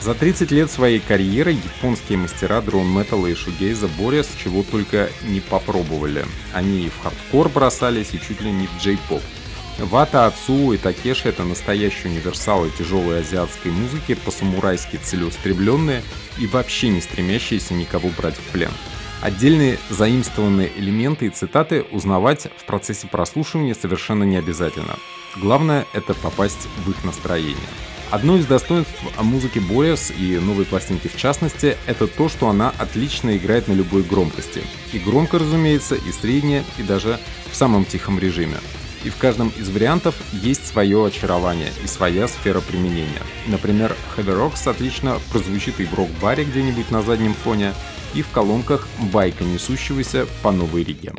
За 0.00 0.14
30 0.14 0.50
лет 0.52 0.70
своей 0.70 1.00
карьеры 1.00 1.52
японские 1.52 2.16
мастера 2.16 2.62
дрон-металла 2.62 3.26
и 3.26 3.34
шугейза 3.34 3.88
Борис 3.88 4.30
чего 4.42 4.62
только 4.62 5.10
не 5.24 5.40
попробовали. 5.40 6.24
Они 6.54 6.86
и 6.86 6.88
в 6.88 6.98
хардкор 7.02 7.50
бросались, 7.50 8.14
и 8.14 8.20
чуть 8.26 8.40
ли 8.40 8.50
не 8.50 8.66
в 8.66 8.82
джей-поп. 8.82 9.20
Вата 9.80 10.24
Ацу 10.24 10.72
и 10.72 10.78
Такеши— 10.78 11.22
это 11.28 11.44
настоящие 11.44 12.10
универсалы 12.10 12.70
тяжелой 12.70 13.20
азиатской 13.20 13.70
музыки, 13.70 14.14
по-самурайски 14.14 14.96
целеустремленные 14.96 16.02
и 16.38 16.46
вообще 16.46 16.88
не 16.88 17.02
стремящиеся 17.02 17.74
никого 17.74 18.08
брать 18.16 18.36
в 18.36 18.50
плен. 18.50 18.72
Отдельные 19.22 19.78
заимствованные 19.88 20.72
элементы 20.76 21.26
и 21.26 21.30
цитаты 21.30 21.86
узнавать 21.92 22.48
в 22.56 22.64
процессе 22.64 23.06
прослушивания 23.06 23.72
совершенно 23.72 24.24
не 24.24 24.36
обязательно. 24.36 24.96
Главное— 25.36 25.86
это 25.92 26.12
попасть 26.14 26.66
в 26.84 26.90
их 26.90 27.04
настроение. 27.04 27.56
Одно 28.10 28.36
из 28.36 28.46
достоинств 28.46 29.00
музыки 29.22 29.60
Бояс 29.60 30.10
и 30.10 30.40
новой 30.40 30.64
пластинки 30.64 31.06
в 31.06 31.16
частности, 31.16 31.76
это 31.86 32.08
то, 32.08 32.28
что 32.28 32.48
она 32.48 32.74
отлично 32.78 33.36
играет 33.36 33.68
на 33.68 33.74
любой 33.74 34.02
громкости. 34.02 34.60
И 34.92 34.98
громко, 34.98 35.38
разумеется, 35.38 35.94
и 35.94 36.10
средне, 36.10 36.64
и 36.76 36.82
даже 36.82 37.20
в 37.50 37.54
самом 37.54 37.84
тихом 37.84 38.18
режиме. 38.18 38.56
И 39.04 39.10
в 39.10 39.16
каждом 39.18 39.52
из 39.56 39.70
вариантов 39.70 40.16
есть 40.32 40.66
свое 40.66 41.06
очарование 41.06 41.70
и 41.84 41.86
своя 41.86 42.26
сфера 42.26 42.60
применения. 42.60 43.22
Например, 43.46 43.96
Heavy 44.16 44.36
Rocks 44.36 44.68
отлично 44.68 45.18
прозвучит 45.30 45.78
и 45.78 45.84
в 45.84 45.94
рок-баре 45.94 46.44
где-нибудь 46.44 46.90
на 46.90 47.02
заднем 47.02 47.34
фоне, 47.34 47.72
и 48.14 48.22
в 48.22 48.28
колонках 48.30 48.88
байка 49.12 49.44
несущегося 49.44 50.26
по 50.42 50.52
Новой 50.52 50.84
Риге. 50.84 51.12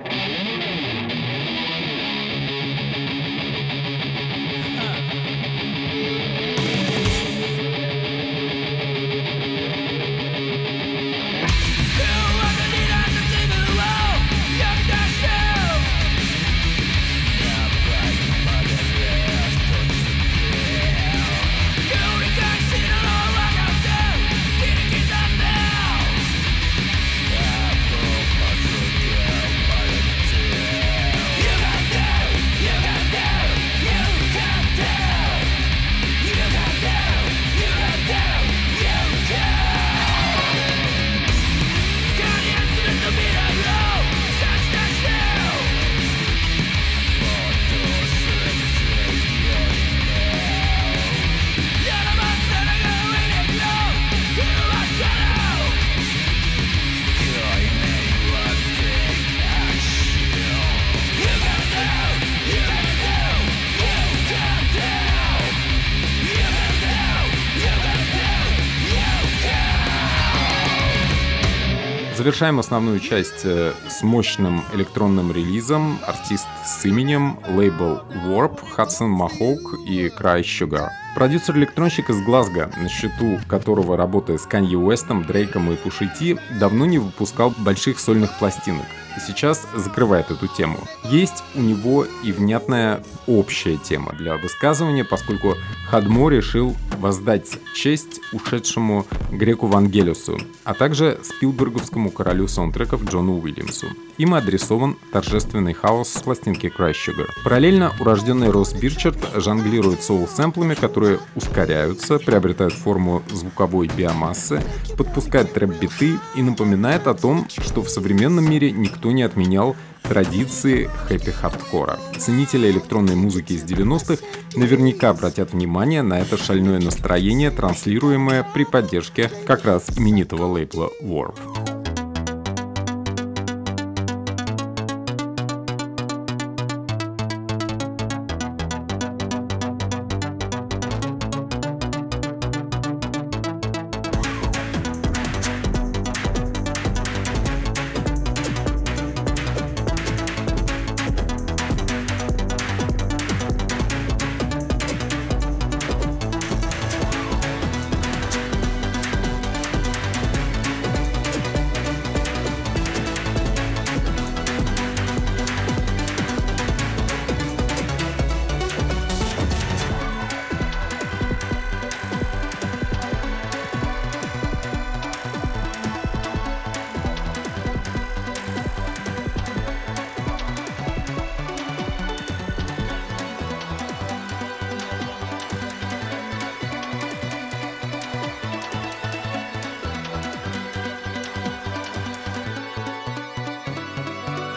Завершаем 72.34 72.58
основную 72.58 73.00
часть 73.00 73.42
э, 73.44 73.74
с 73.88 74.02
мощным 74.02 74.64
электронным 74.74 75.32
релизом. 75.32 76.00
Артист 76.04 76.48
с 76.66 76.84
именем, 76.84 77.38
лейбл 77.48 78.02
Warp, 78.26 78.60
Hudson 78.76 79.16
Mahawk 79.16 79.86
и 79.86 80.08
Cry 80.08 80.42
Sugar. 80.42 80.88
Продюсер-электронщик 81.14 82.10
из 82.10 82.24
Глазго, 82.24 82.72
на 82.76 82.90
счету 82.90 83.40
которого 83.48 83.96
работая 83.96 84.40
с 84.40 84.48
Канье 84.48 84.80
Уэстом, 84.80 85.24
Дрейком 85.26 85.72
и 85.72 85.76
Пушити, 85.76 86.40
давно 86.60 86.88
не 86.88 86.98
выпускал 86.98 87.54
больших 87.60 88.00
сольных 88.00 88.36
пластинок 88.40 88.88
сейчас 89.20 89.68
закрывает 89.76 90.32
эту 90.32 90.48
тему. 90.48 90.80
Есть 91.04 91.44
у 91.56 91.62
него 91.62 92.06
и 92.24 92.32
внятная 92.32 93.04
общая 93.28 93.78
тема 93.78 94.14
для 94.14 94.38
высказывания, 94.38 95.04
поскольку 95.04 95.56
Хадмо 95.90 96.30
решил 96.30 96.76
воздать 96.98 97.60
честь 97.76 98.22
ушедшему 98.32 99.06
греку 99.32 99.68
Вангелису, 99.68 100.40
а 100.64 100.74
также 100.74 101.20
Спилберговскому 101.22 102.12
королю 102.12 102.48
саундтреков 102.48 103.04
Джону 103.04 103.40
Уильямсу. 103.40 103.88
Им 104.18 104.36
адресован 104.36 104.96
торжественный 105.12 105.74
хаос 105.74 106.10
с 106.10 106.22
пластинки 106.22 106.68
Cry 106.68 106.96
Sugar. 107.08 107.28
Параллельно 107.44 107.92
урожденный 108.00 108.52
Росс 108.52 108.74
Бирчард 108.74 109.18
жонглирует 109.36 110.04
соул-сэмплами, 110.04 110.76
которые 110.76 111.20
ускоряются, 111.36 112.20
приобретают 112.20 112.74
форму 112.74 113.24
звуковой 113.32 113.88
биомассы, 113.88 114.62
подпускает 114.98 115.54
трэп-биты 115.54 116.20
и 116.36 116.42
напоминает 116.44 117.08
о 117.08 117.16
том, 117.16 117.48
что 117.50 117.82
в 117.82 117.90
современном 117.90 118.50
мире 118.50 118.72
никто 118.72 119.03
не 119.12 119.24
отменял 119.24 119.76
традиции 120.04 120.90
хэппи-хардкора. 121.08 121.98
Ценители 122.18 122.70
электронной 122.70 123.16
музыки 123.16 123.54
из 123.54 123.64
90-х 123.64 124.24
наверняка 124.56 125.10
обратят 125.10 125.54
внимание 125.54 126.02
на 126.02 126.20
это 126.20 126.38
шальное 126.38 126.80
настроение, 126.80 127.52
транслируемое 127.52 128.46
при 128.54 128.66
поддержке 128.66 129.32
как 129.48 129.66
раз 129.66 129.98
именитого 129.98 130.46
лейбла 130.46 130.90
Warp. 131.02 131.63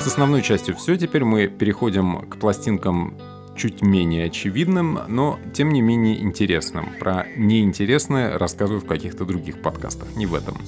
С 0.06 0.10
основной 0.10 0.40
частью 0.40 0.76
все. 0.76 0.96
Теперь 0.96 1.24
мы 1.24 1.48
переходим 1.48 2.20
к 2.28 2.36
пластинкам 2.36 3.18
чуть 3.56 3.82
менее 3.82 4.26
очевидным, 4.26 5.00
но 5.08 5.40
тем 5.52 5.70
не 5.70 5.80
менее 5.80 6.22
интересным. 6.22 6.90
Про 7.00 7.26
неинтересное 7.36 8.38
рассказываю 8.38 8.80
в 8.80 8.86
каких-то 8.86 9.24
других 9.24 9.60
подкастах, 9.60 10.14
не 10.14 10.26
в 10.26 10.36
этом. 10.36 10.58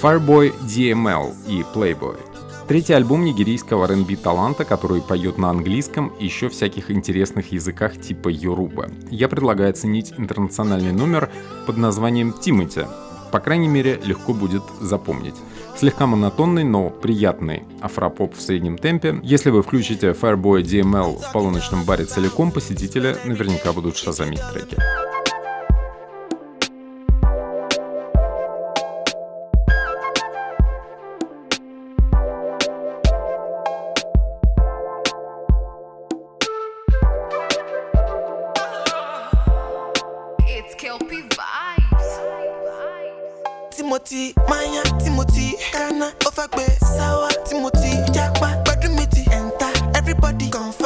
Fireboy 0.00 0.54
DML 0.60 1.34
и 1.48 1.64
Playboy. 1.74 2.16
Третий 2.68 2.92
альбом 2.92 3.24
нигерийского 3.24 3.86
R&B 3.86 4.14
таланта, 4.14 4.64
который 4.64 5.02
поет 5.02 5.38
на 5.38 5.50
английском 5.50 6.12
и 6.20 6.26
еще 6.26 6.48
всяких 6.48 6.92
интересных 6.92 7.50
языках 7.50 8.00
типа 8.00 8.28
Йоруба. 8.28 8.90
Я 9.10 9.28
предлагаю 9.28 9.70
оценить 9.70 10.14
интернациональный 10.16 10.92
номер 10.92 11.32
под 11.66 11.78
названием 11.78 12.32
«Тимати», 12.32 12.84
по 13.32 13.40
крайней 13.40 13.66
мере, 13.66 13.98
легко 14.04 14.34
будет 14.34 14.62
запомнить. 14.78 15.34
Слегка 15.76 16.06
монотонный, 16.06 16.64
но 16.64 16.90
приятный 16.90 17.64
афропоп 17.80 18.36
в 18.36 18.40
среднем 18.40 18.78
темпе. 18.78 19.18
Если 19.22 19.50
вы 19.50 19.62
включите 19.62 20.08
Fireboy 20.10 20.62
DML 20.62 21.18
в 21.18 21.32
полуночном 21.32 21.84
баре 21.84 22.04
целиком, 22.04 22.52
посетители 22.52 23.16
наверняка 23.24 23.72
будут 23.72 23.96
шазамить 23.96 24.42
треки. 24.52 24.76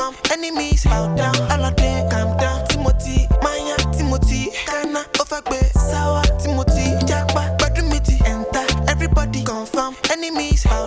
Confirm, 0.07 0.33
enemies, 0.33 0.85
bow 0.85 1.14
down, 1.14 1.35
them 1.77 2.11
calm 2.11 2.37
down. 2.38 2.66
Timothy, 2.69 3.27
Maya, 3.42 3.77
Timothy, 3.97 4.51
Ghana, 4.66 5.05
Ofagbe, 5.14 5.61
Sawa, 5.73 6.23
Timothy, 6.40 6.95
Jakpa, 7.07 7.57
Badumiti, 7.59 8.21
Enter, 8.27 8.66
everybody 8.88 9.42
confirm, 9.42 9.97
enemies, 10.11 10.64
bow 10.64 10.86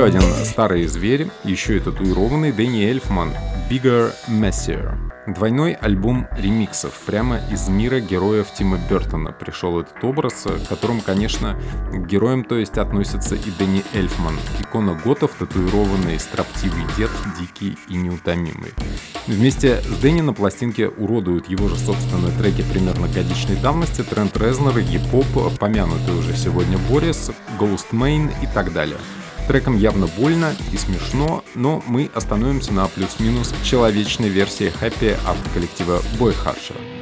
Еще 0.00 0.16
один 0.16 0.22
старый 0.46 0.86
зверь, 0.86 1.28
еще 1.44 1.76
и 1.76 1.80
татуированный 1.80 2.52
Дэнни 2.52 2.86
Эльфман, 2.86 3.34
Bigger 3.68 4.14
Messier. 4.28 4.96
Двойной 5.26 5.74
альбом 5.74 6.26
ремиксов 6.38 6.94
прямо 7.04 7.38
из 7.52 7.68
мира 7.68 8.00
героев 8.00 8.46
Тима 8.56 8.80
Бертона 8.88 9.30
пришел 9.30 9.78
этот 9.78 10.02
образ, 10.02 10.46
к 10.46 10.68
которому, 10.70 11.02
конечно, 11.02 11.60
к 11.92 12.06
героям, 12.06 12.44
то 12.44 12.56
есть, 12.56 12.78
относится 12.78 13.34
и 13.34 13.50
Дэнни 13.58 13.84
Эльфман, 13.92 14.36
икона 14.58 14.98
готов, 15.04 15.32
татуированный 15.32 16.18
строптивый 16.18 16.84
дед, 16.96 17.10
дикий 17.38 17.76
и 17.90 17.94
неутомимый. 17.94 18.72
Вместе 19.26 19.82
с 19.82 19.98
Дэнни 19.98 20.22
на 20.22 20.32
пластинке 20.32 20.88
уродуют 20.88 21.50
его 21.50 21.68
же 21.68 21.76
собственные 21.76 22.32
треки 22.38 22.62
примерно 22.62 23.06
годичной 23.06 23.56
давности, 23.56 24.00
Трент 24.00 24.34
Резнер, 24.38 24.78
Епоп, 24.78 25.26
помянутый 25.58 26.18
уже 26.18 26.34
сегодня 26.34 26.78
Борис, 26.90 27.30
Ghost 27.58 27.88
Main 27.92 28.30
и 28.42 28.46
так 28.54 28.72
далее. 28.72 28.96
Треком 29.50 29.76
явно 29.76 30.06
больно 30.06 30.54
и 30.72 30.76
смешно, 30.76 31.42
но 31.56 31.82
мы 31.88 32.08
остановимся 32.14 32.72
на 32.72 32.86
плюс-минус 32.86 33.52
человечной 33.64 34.28
версии 34.28 34.68
хэппи 34.68 35.16
от 35.26 35.52
коллектива 35.52 36.00
Boy 36.20 36.36
Harsher. 36.44 36.99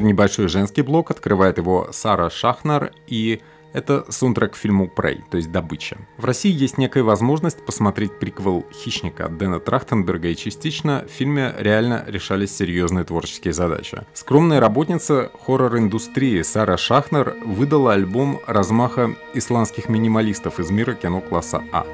Теперь 0.00 0.12
небольшой 0.12 0.48
женский 0.48 0.80
блок, 0.80 1.10
открывает 1.10 1.58
его 1.58 1.88
Сара 1.92 2.30
Шахнар 2.30 2.92
и 3.06 3.42
это 3.74 4.06
саундтрек 4.08 4.54
к 4.54 4.56
фильму 4.56 4.90
Prey, 4.96 5.20
то 5.30 5.36
есть 5.36 5.52
«Добыча». 5.52 5.98
В 6.16 6.24
России 6.24 6.50
есть 6.50 6.78
некая 6.78 7.02
возможность 7.02 7.62
посмотреть 7.66 8.18
приквел 8.18 8.64
«Хищника» 8.72 9.28
Дэна 9.28 9.60
Трахтенберга, 9.60 10.28
и 10.28 10.36
частично 10.36 11.04
в 11.06 11.12
фильме 11.12 11.54
реально 11.58 12.02
решались 12.06 12.56
серьезные 12.56 13.04
творческие 13.04 13.52
задачи. 13.52 14.00
Скромная 14.14 14.58
работница 14.58 15.30
хоррор-индустрии 15.44 16.40
Сара 16.40 16.78
Шахнер 16.78 17.36
выдала 17.44 17.92
альбом 17.92 18.40
размаха 18.46 19.14
исландских 19.34 19.90
минималистов 19.90 20.60
из 20.60 20.70
мира 20.70 20.94
кино 20.94 21.20
класса 21.20 21.62
А 21.72 21.84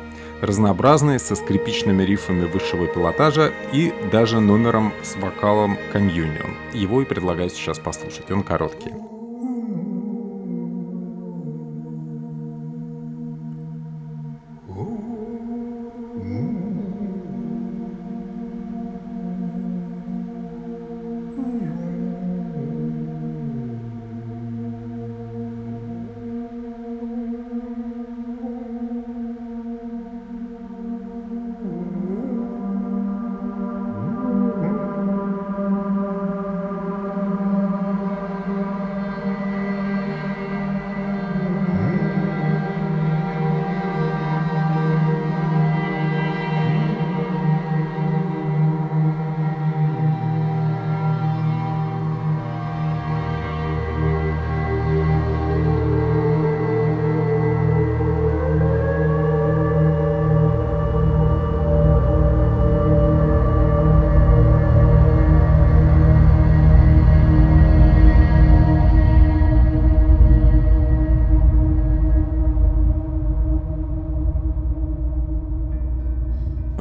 разнообразный, 0.41 1.19
со 1.19 1.35
скрипичными 1.35 2.03
рифами 2.03 2.45
высшего 2.45 2.87
пилотажа 2.87 3.53
и 3.73 3.93
даже 4.13 4.41
номером 4.41 4.93
с 5.03 5.17
вокалом 5.17 5.79
Communion. 5.93 6.55
Его 6.73 7.03
и 7.03 7.05
предлагаю 7.05 7.51
сейчас 7.51 7.79
послушать, 7.79 8.31
он 8.31 8.43
короткий. 8.43 8.93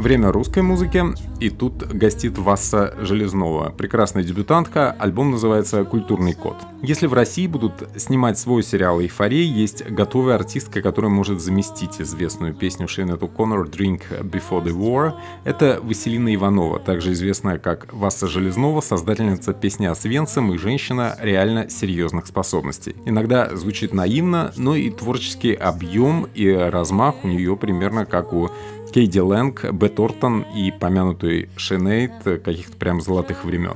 Время 0.06 0.32
русской 0.32 0.62
музыки, 0.62 1.04
и 1.40 1.50
тут 1.50 1.78
гостит 1.88 2.38
Васса 2.38 2.94
Железнова, 3.00 3.72
прекрасная 3.76 4.24
дебютантка, 4.24 4.92
альбом 4.92 5.32
называется 5.32 5.84
«Культурный 5.84 6.34
код». 6.34 6.58
Если 6.84 7.08
в 7.08 7.14
России 7.16 7.48
будут 7.48 7.74
снимать 7.96 8.38
свой 8.38 8.62
сериал 8.62 9.02
«Эйфория», 9.02 9.44
есть 9.44 9.84
готовая 9.90 10.36
артистка, 10.36 10.84
которая 10.84 11.12
может 11.12 11.42
заместить 11.42 12.00
известную 12.00 12.54
песню 12.54 12.88
Шейнету 12.88 13.28
Коннор 13.28 13.66
«Drink 13.68 14.04
Before 14.22 14.64
the 14.64 14.78
War». 14.78 15.14
Это 15.44 15.80
Василина 15.82 16.36
Иванова, 16.36 16.78
также 16.78 17.14
известная 17.14 17.58
как 17.58 17.92
Васса 17.92 18.28
Железнова, 18.28 18.82
создательница 18.82 19.54
песни 19.54 19.88
о 19.88 19.96
Свенцем 19.96 20.54
и 20.54 20.60
женщина 20.60 21.18
реально 21.20 21.68
серьезных 21.68 22.28
способностей. 22.28 22.96
Иногда 23.06 23.56
звучит 23.56 23.92
наивно, 23.92 24.54
но 24.56 24.76
и 24.76 24.92
творческий 24.92 25.54
объем 25.54 26.28
и 26.36 26.48
размах 26.48 27.16
у 27.24 27.28
нее 27.28 27.58
примерно 27.58 28.06
как 28.06 28.34
у 28.34 28.52
Кейди 28.96 29.20
Лэнг, 29.20 29.74
Бет 29.74 30.00
Ортон 30.00 30.46
и 30.56 30.72
помянутый 30.72 31.50
Шенейд 31.58 32.14
каких-то 32.24 32.78
прям 32.78 33.02
золотых 33.02 33.44
времен. 33.44 33.76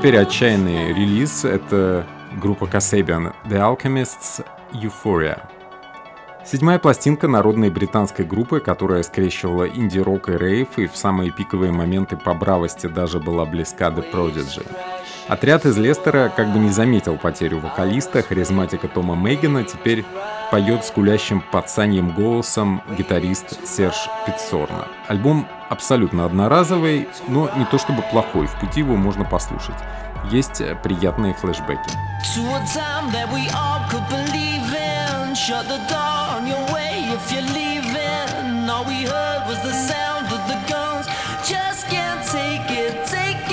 Теперь 0.00 0.16
отчаянный 0.16 0.94
релиз— 0.94 1.44
это 1.44 2.06
группа 2.40 2.64
Kasabian 2.64 3.34
The 3.44 3.58
Alchemists 3.58 4.42
Euphoria. 4.72 5.42
Седьмая 6.42 6.78
пластинка 6.78 7.28
народной 7.28 7.68
британской 7.68 8.24
группы, 8.24 8.60
которая 8.60 9.02
скрещивала 9.02 9.68
инди-рок 9.68 10.30
и 10.30 10.38
рейв, 10.38 10.68
и 10.78 10.86
в 10.86 10.96
самые 10.96 11.30
пиковые 11.30 11.70
моменты 11.70 12.16
по 12.16 12.32
бравости 12.32 12.86
даже 12.86 13.20
была 13.20 13.44
близка 13.44 13.88
The 13.88 14.10
Prodigy. 14.10 14.66
Отряд 15.28 15.66
из 15.66 15.76
Лестера 15.76 16.32
как 16.34 16.50
бы 16.50 16.58
не 16.60 16.70
заметил 16.70 17.18
потерю 17.18 17.58
вокалиста, 17.58 18.22
харизматика 18.22 18.88
Тома 18.88 19.14
Мейгана 19.14 19.64
теперь 19.64 20.06
поет 20.50 20.84
с 20.84 20.90
гулящим 20.90 21.40
пацаньем 21.40 22.10
голосом 22.10 22.82
гитарист 22.98 23.66
Серж 23.66 24.08
Пиццорна. 24.26 24.88
Альбом 25.06 25.46
абсолютно 25.68 26.24
одноразовый, 26.24 27.08
но 27.28 27.50
не 27.56 27.64
то 27.64 27.78
чтобы 27.78 28.02
плохой, 28.02 28.46
в 28.46 28.58
пути 28.58 28.80
его 28.80 28.96
можно 28.96 29.24
послушать. 29.24 29.76
Есть 30.30 30.62
приятные 30.82 31.34
флешбеки. 31.34 31.90
Just 41.42 41.88
can't 41.88 42.22
take 42.26 42.70
it, 42.70 43.06
take 43.06 43.48
it 43.48 43.49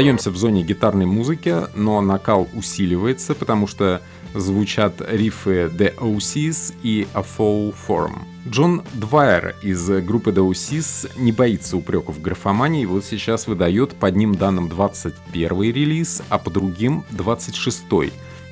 Остаемся 0.00 0.30
в 0.30 0.36
зоне 0.38 0.62
гитарной 0.62 1.04
музыки, 1.04 1.54
но 1.74 2.00
накал 2.00 2.48
усиливается, 2.54 3.34
потому 3.34 3.66
что 3.66 4.00
звучат 4.34 4.94
рифы 5.06 5.66
The 5.66 5.94
OCs 5.98 6.74
и 6.82 7.06
A 7.12 7.20
Fall 7.20 7.74
Form. 7.86 8.20
Джон 8.48 8.82
Двайер 8.94 9.54
из 9.62 9.86
группы 10.02 10.30
The 10.30 10.50
OCs 10.50 11.10
не 11.18 11.32
боится 11.32 11.76
упреков 11.76 12.22
графомании, 12.22 12.86
вот 12.86 13.04
сейчас 13.04 13.46
выдает 13.46 13.94
по 13.94 14.08
одним 14.08 14.34
данным 14.34 14.70
21 14.70 15.60
релиз, 15.60 16.22
а 16.30 16.38
по 16.38 16.48
другим 16.48 17.04
26 17.10 17.82
-й. 17.90 18.10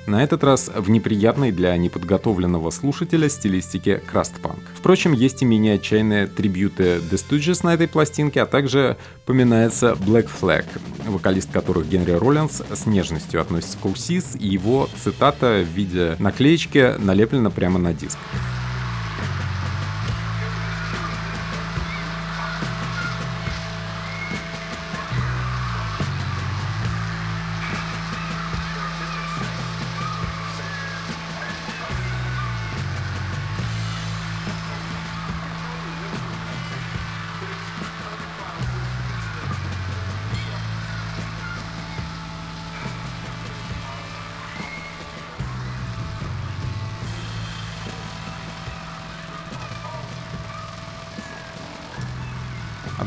На 0.08 0.24
этот 0.24 0.42
раз 0.42 0.70
в 0.74 0.88
неприятной 0.88 1.52
для 1.52 1.76
неподготовленного 1.76 2.70
слушателя 2.70 3.28
стилистике 3.28 3.98
крастпанк. 3.98 4.58
Впрочем, 4.74 5.12
есть 5.12 5.42
и 5.42 5.44
менее 5.44 5.74
отчаянные 5.74 6.26
трибюты 6.26 6.96
The 6.96 7.16
Stooges 7.16 7.60
на 7.62 7.74
этой 7.74 7.88
пластинке, 7.88 8.40
а 8.40 8.46
также 8.46 8.96
поминается 9.26 9.92
Black 10.00 10.30
Flag, 10.40 10.64
вокалист 11.06 11.52
которых 11.52 11.90
Генри 11.90 12.12
Роллинс 12.12 12.62
с 12.72 12.86
нежностью 12.86 13.38
относится 13.38 13.76
к 13.76 13.84
OCs, 13.84 14.38
и 14.38 14.48
его 14.48 14.88
цитата 15.04 15.62
в 15.62 15.76
виде 15.76 16.16
наклеечки 16.18 16.94
налеплена 16.98 17.50
прямо 17.50 17.78
на 17.78 17.92
диск. 17.92 18.16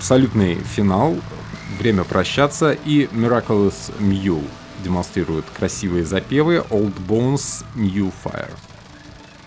Абсолютный 0.02 0.56
финал, 0.56 1.16
время 1.78 2.04
прощаться 2.04 2.72
и 2.72 3.06
Miraculous 3.12 3.94
Mule 4.00 4.44
демонстрирует 4.84 5.46
красивые 5.56 6.06
запевы 6.06 6.66
Old 6.72 6.96
Bones 7.08 7.64
New 7.76 8.12
Fire. 8.24 8.50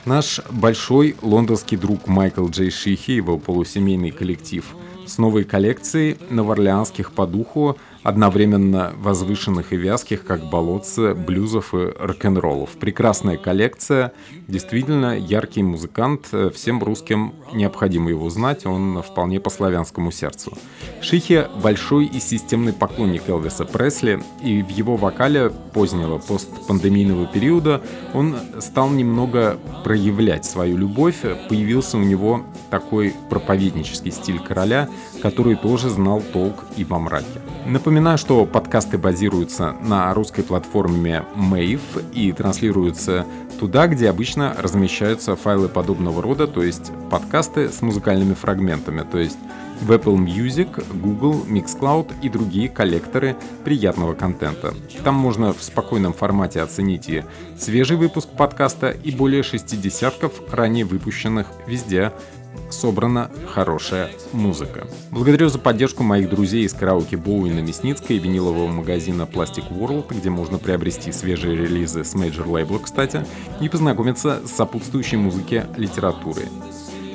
Наш 0.05 0.40
большой 0.51 1.17
лондонский 1.23 1.77
друг 1.77 2.07
Майкл 2.07 2.47
Джей 2.47 2.71
Шихи, 2.71 3.17
его 3.17 3.37
полусемейный 3.37 4.12
коллектив, 4.12 4.64
с 5.05 5.19
новой 5.19 5.43
коллекцией 5.43 6.19
новоорлеанских 6.31 7.11
по 7.11 7.27
духу 7.27 7.77
одновременно 8.05 8.93
возвышенных 8.97 9.73
и 9.73 9.77
вязких, 9.77 10.25
как 10.25 10.45
болотцы, 10.45 11.14
блюзов 11.14 11.75
и 11.75 11.93
рок-н-роллов. 11.99 12.71
Прекрасная 12.79 13.38
коллекция, 13.38 14.12
действительно 14.47 15.19
яркий 15.19 15.62
музыкант, 15.62 16.29
всем 16.55 16.83
русским 16.85 17.35
необходимо 17.53 18.11
его 18.11 18.31
знать, 18.31 18.67
он 18.67 19.03
вполне 19.03 19.40
по 19.40 19.51
славянскому 19.51 20.12
сердцу. 20.12 20.57
Шихи– 21.01 21.47
большой 21.62 22.05
и 22.05 22.21
системный 22.21 22.75
поклонник 22.75 23.29
Элвиса 23.29 23.64
Пресли, 23.64 24.23
и 24.43 24.62
в 24.62 24.69
его 24.69 24.97
вокале 24.97 25.51
позднего 25.73 26.19
постпандемийного 26.19 27.27
периода 27.27 27.81
он 28.12 28.37
стал 28.61 28.90
немного 28.90 29.59
проявлять 29.83 30.45
свою 30.45 30.77
любовь, 30.77 31.23
появился 31.49 31.97
у 31.97 32.03
него 32.03 32.43
такой 32.71 33.14
проповеднический 33.31 34.12
стиль 34.12 34.40
короля, 34.40 34.90
который 35.23 35.57
тоже 35.57 35.88
знал 35.88 36.23
толк 36.33 36.64
и 36.77 36.85
во 36.85 36.99
мраке. 36.99 37.40
Напоминаю, 37.66 38.18
что 38.18 38.44
подкасты 38.44 38.98
базируются 38.98 39.74
на 39.81 40.12
русской 40.12 40.42
платформе 40.42 41.24
Mave 41.35 42.12
и 42.12 42.31
транслируются 42.33 43.24
туда, 43.59 43.87
где 43.87 44.11
обычно 44.11 44.55
размещаются 44.59 45.35
файлы 45.35 45.68
подобного 45.68 46.20
рода, 46.20 46.46
то 46.46 46.62
есть 46.62 46.92
подкасты 47.11 47.70
с 47.70 47.81
музыкальными 47.81 48.35
фрагментами, 48.35 49.03
то 49.11 49.18
есть 49.18 49.38
в 49.81 49.93
Apple 49.93 50.17
Music, 50.17 50.85
Google, 51.01 51.45
Mixcloud 51.47 52.13
и 52.23 52.29
другие 52.29 52.69
коллекторы 52.69 53.37
приятного 53.65 54.15
контента. 54.15 54.75
Там 55.03 55.15
можно 55.15 55.53
в 55.53 55.63
спокойном 55.63 56.13
формате 56.13 56.61
оценить 56.61 57.09
и 57.09 57.25
свежий 57.59 57.97
выпуск 57.97 58.29
подкаста, 58.29 58.91
и 58.91 59.11
более 59.11 59.43
шести 59.43 59.77
десятков 59.77 60.33
ранее 60.51 60.85
выпущенных 60.85 61.47
везде 61.67 62.13
собрана 62.71 63.31
хорошая 63.53 64.11
музыка. 64.33 64.87
Благодарю 65.11 65.49
за 65.49 65.59
поддержку 65.59 66.03
моих 66.03 66.31
друзей 66.31 66.65
из 66.65 66.73
караоке 66.73 67.17
Боуи 67.17 67.51
на 67.51 67.61
Мясницкой 67.61 68.17
и 68.17 68.19
винилового 68.19 68.69
магазина 68.69 69.23
Plastic 69.23 69.71
World, 69.71 70.07
где 70.11 70.31
можно 70.31 70.59
приобрести 70.59 71.13
свежие 71.13 71.57
релизы 71.57 72.05
с 72.05 72.15
major 72.14 72.49
лейбла, 72.49 72.79
кстати, 72.79 73.25
и 73.61 73.69
познакомиться 73.69 74.41
с 74.47 74.53
сопутствующей 74.53 75.19
музыке 75.19 75.67
литературы. 75.77 76.43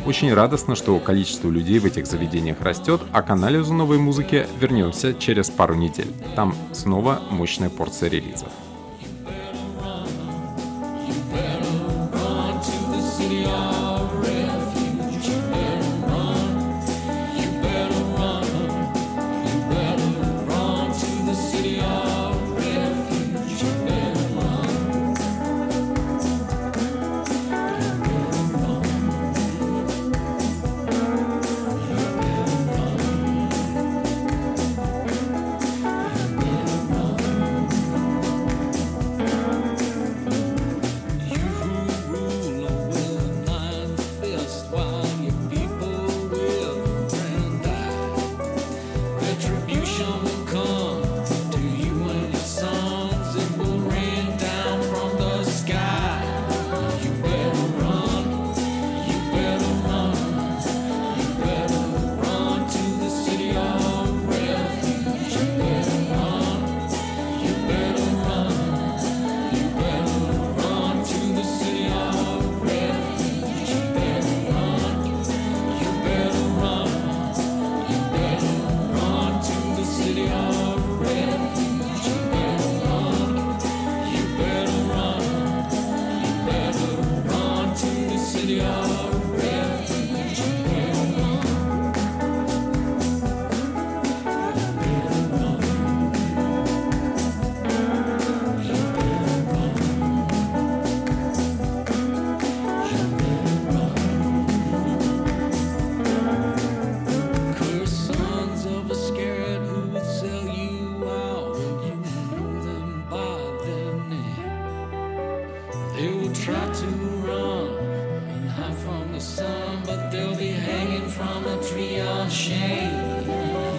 Очень 0.05 0.33
радостно, 0.33 0.75
что 0.75 0.97
количество 0.99 1.49
людей 1.49 1.79
в 1.79 1.85
этих 1.85 2.07
заведениях 2.07 2.61
растет, 2.61 3.01
а 3.11 3.21
к 3.21 3.29
анализу 3.29 3.73
новой 3.73 3.97
музыки 3.97 4.47
вернемся 4.59 5.13
через 5.13 5.49
пару 5.49 5.75
недель. 5.75 6.11
Там 6.35 6.55
снова 6.71 7.21
мощная 7.29 7.69
порция 7.69 8.09
релизов. 8.09 8.49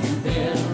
you 0.03 0.14
feel. 0.20 0.69